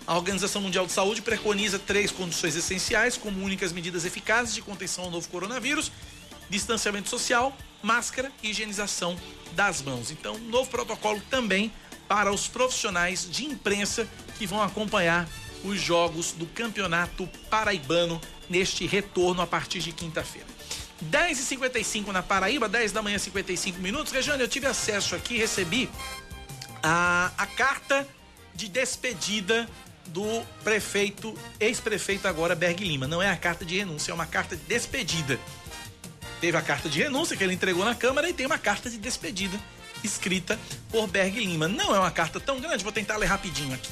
[0.07, 5.05] A Organização Mundial de Saúde preconiza três condições essenciais como únicas medidas eficazes de contenção
[5.05, 5.91] ao novo coronavírus:
[6.51, 9.17] distanciamento social, máscara e higienização
[9.53, 10.11] das mãos.
[10.11, 11.73] Então, um novo protocolo também
[12.09, 14.09] para os profissionais de imprensa
[14.39, 15.29] que vão acompanhar
[15.65, 20.47] os jogos do Campeonato Paraibano neste retorno a partir de quinta-feira.
[21.11, 24.13] 10h55 na Paraíba, 10 da manhã, 55 minutos.
[24.13, 25.89] Regiane, eu tive acesso aqui, recebi
[26.83, 28.07] a, a carta
[28.55, 29.69] de despedida
[30.07, 33.07] do prefeito, ex-prefeito agora Berg Lima.
[33.07, 35.39] Não é a carta de renúncia, é uma carta de despedida.
[36.41, 38.97] Teve a carta de renúncia que ele entregou na Câmara e tem uma carta de
[38.97, 39.59] despedida
[40.03, 40.59] escrita
[40.91, 41.69] por Berg Lima.
[41.69, 43.91] Não é uma carta tão grande, vou tentar ler rapidinho aqui.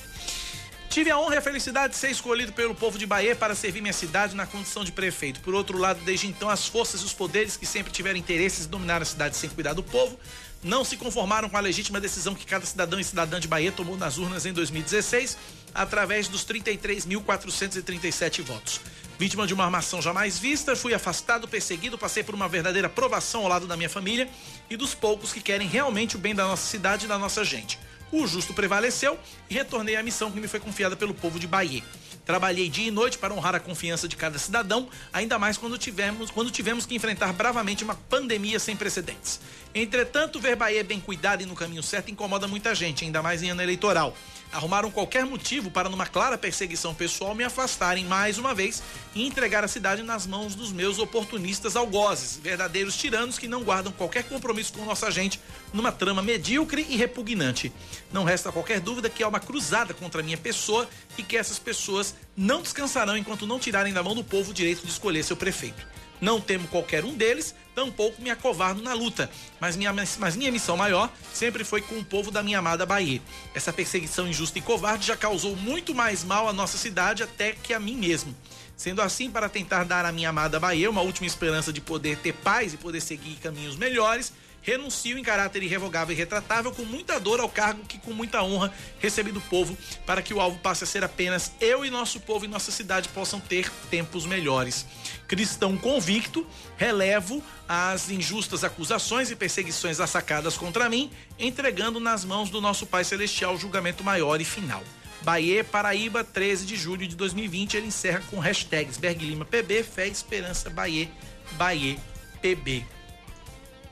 [0.89, 3.83] Tive a honra e a felicidade de ser escolhido pelo povo de Bahia para servir
[3.83, 5.41] minha cidade na condição de prefeito.
[5.41, 8.69] Por outro lado, desde então, as forças e os poderes que sempre tiveram interesses em
[8.71, 10.19] dominar a cidade sem cuidar do povo
[10.63, 13.97] não se conformaram com a legítima decisão que cada cidadão e cidadã de Bahia tomou
[13.97, 15.37] nas urnas em 2016,
[15.75, 18.81] através dos 33.437 votos.
[19.19, 23.49] Vítima de uma armação jamais vista, fui afastado, perseguido, passei por uma verdadeira provação ao
[23.49, 24.29] lado da minha família
[24.71, 27.81] e dos poucos que querem realmente o bem da nossa cidade e da nossa gente.
[28.13, 29.19] O justo prevaleceu
[29.51, 31.83] e retornei à missão que me foi confiada pelo povo de Bahia.
[32.25, 36.31] Trabalhei dia e noite para honrar a confiança de cada cidadão, ainda mais quando tivemos,
[36.31, 39.41] quando tivemos que enfrentar bravamente uma pandemia sem precedentes.
[39.75, 43.51] Entretanto, ver Bahia bem cuidada e no caminho certo incomoda muita gente, ainda mais em
[43.51, 44.17] ano eleitoral.
[44.53, 48.83] Arrumaram qualquer motivo para, numa clara perseguição pessoal, me afastarem mais uma vez
[49.15, 53.93] e entregar a cidade nas mãos dos meus oportunistas algozes, verdadeiros tiranos que não guardam
[53.93, 55.39] qualquer compromisso com nossa gente
[55.73, 57.73] numa trama medíocre e repugnante.
[58.13, 61.59] Não resta qualquer dúvida que há uma cruzada contra a minha pessoa e que essas
[61.59, 65.37] pessoas não descansarão enquanto não tirarem da mão do povo o direito de escolher seu
[65.37, 65.87] prefeito.
[66.21, 69.31] Não temo qualquer um deles, tampouco me acovardo na luta,
[69.61, 73.23] mas minha, mas minha missão maior sempre foi com o povo da minha amada Bahia.
[73.55, 77.73] Essa perseguição injusta e covarde já causou muito mais mal à nossa cidade até que
[77.73, 78.35] a mim mesmo.
[78.77, 82.33] Sendo assim, para tentar dar à minha amada Bahia uma última esperança de poder ter
[82.33, 84.33] paz e poder seguir caminhos melhores,
[84.63, 88.73] renuncio em caráter irrevogável e retratável com muita dor ao cargo que com muita honra
[88.99, 92.45] recebi do povo para que o alvo passe a ser apenas eu e nosso povo
[92.45, 94.87] e nossa cidade possam ter tempos melhores.
[95.27, 102.61] Cristão convicto, relevo as injustas acusações e perseguições assacadas contra mim, entregando nas mãos do
[102.61, 104.83] nosso Pai Celestial o julgamento maior e final.
[105.23, 107.77] Bahia, Paraíba, 13 de julho de 2020.
[107.77, 111.11] Ele encerra com hashtags Berg Lima PB, Fé Esperança Bahia,
[111.57, 111.99] Bahia
[112.41, 112.98] PB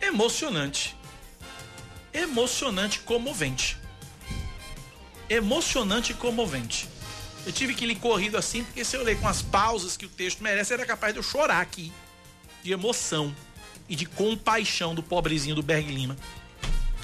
[0.06, 0.96] emocionante.
[2.12, 3.76] emocionante comovente.
[5.28, 6.88] Emocionante e comovente.
[7.44, 10.08] Eu tive que ler corrido assim, porque se eu ler com as pausas que o
[10.08, 11.92] texto merece, era capaz de eu chorar aqui.
[12.62, 13.34] De emoção
[13.88, 16.16] e de compaixão do pobrezinho do Berg Lima.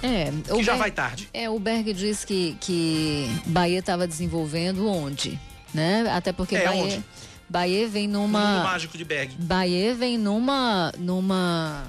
[0.02, 1.28] É, que já Berg, vai tarde.
[1.32, 5.38] É, o Berg diz que, que Bahia estava desenvolvendo onde?
[5.72, 6.04] Né?
[6.10, 7.04] Até porque É, Bahia, onde?
[7.48, 8.64] Bahia vem No mundo numa.
[8.64, 9.32] mágico de Berg.
[9.38, 10.92] Bahia vem numa.
[10.98, 11.84] numa.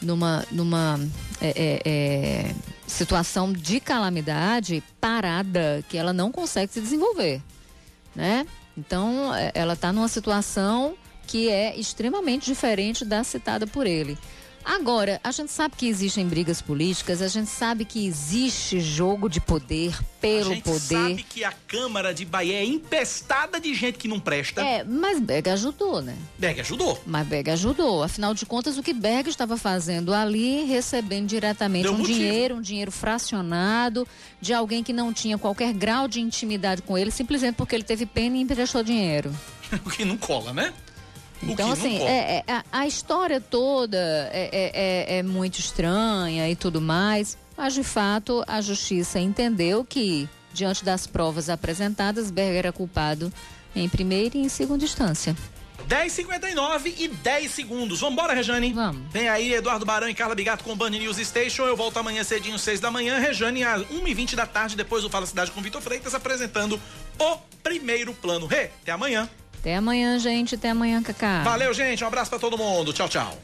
[0.00, 0.44] Numa.
[0.50, 0.98] numa.
[1.40, 2.54] é, é, é,
[2.86, 7.42] situação de calamidade parada que ela não consegue se desenvolver.
[8.14, 8.46] Né?
[8.76, 10.96] Então, é, ela está numa situação
[11.26, 14.16] que é extremamente diferente da citada por ele.
[14.68, 19.40] Agora, a gente sabe que existem brigas políticas, a gente sabe que existe jogo de
[19.40, 20.80] poder pelo a gente poder.
[20.80, 24.60] sabe que a Câmara de Bahia é empestada de gente que não presta.
[24.60, 26.14] É, mas Berg ajudou, né?
[26.36, 27.00] Berg ajudou.
[27.06, 28.02] Mas Berg ajudou.
[28.02, 32.18] Afinal de contas, o que Berg estava fazendo ali, recebendo diretamente Deu um motivo.
[32.18, 34.06] dinheiro, um dinheiro fracionado
[34.38, 38.04] de alguém que não tinha qualquer grau de intimidade com ele, simplesmente porque ele teve
[38.04, 39.34] pena e emprestou dinheiro.
[39.82, 40.74] o que não cola, né?
[41.42, 43.96] Então, assim, é- é- a, a história toda
[44.32, 49.84] é, é- é- é muito estranha e tudo mais, mas de fato a justiça entendeu
[49.84, 53.32] que, diante das provas apresentadas, Berger era culpado
[53.76, 55.36] em primeira e em segunda instância.
[55.88, 58.00] 10h59 e 10 segundos.
[58.00, 58.72] Vambora, Rejane?
[58.72, 59.10] Vamos.
[59.10, 61.62] Vem aí Eduardo Barão e Carla Bigato com o Band News Station.
[61.64, 63.18] Eu volto amanhã cedinho, 6 da manhã.
[63.18, 66.78] Rejane, às 1h20 da tarde, depois do Fala Cidade com Vitor Freitas, apresentando
[67.18, 68.46] o primeiro plano.
[68.46, 69.28] Rê, até amanhã.
[69.60, 70.54] Até amanhã, gente.
[70.54, 71.42] Até amanhã, Cacá.
[71.42, 72.04] Valeu, gente.
[72.04, 72.92] Um abraço pra todo mundo.
[72.92, 73.36] Tchau, tchau.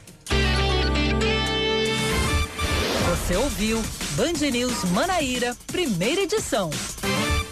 [3.09, 3.81] Você ouviu
[4.11, 6.69] Band News Manaíra, primeira edição.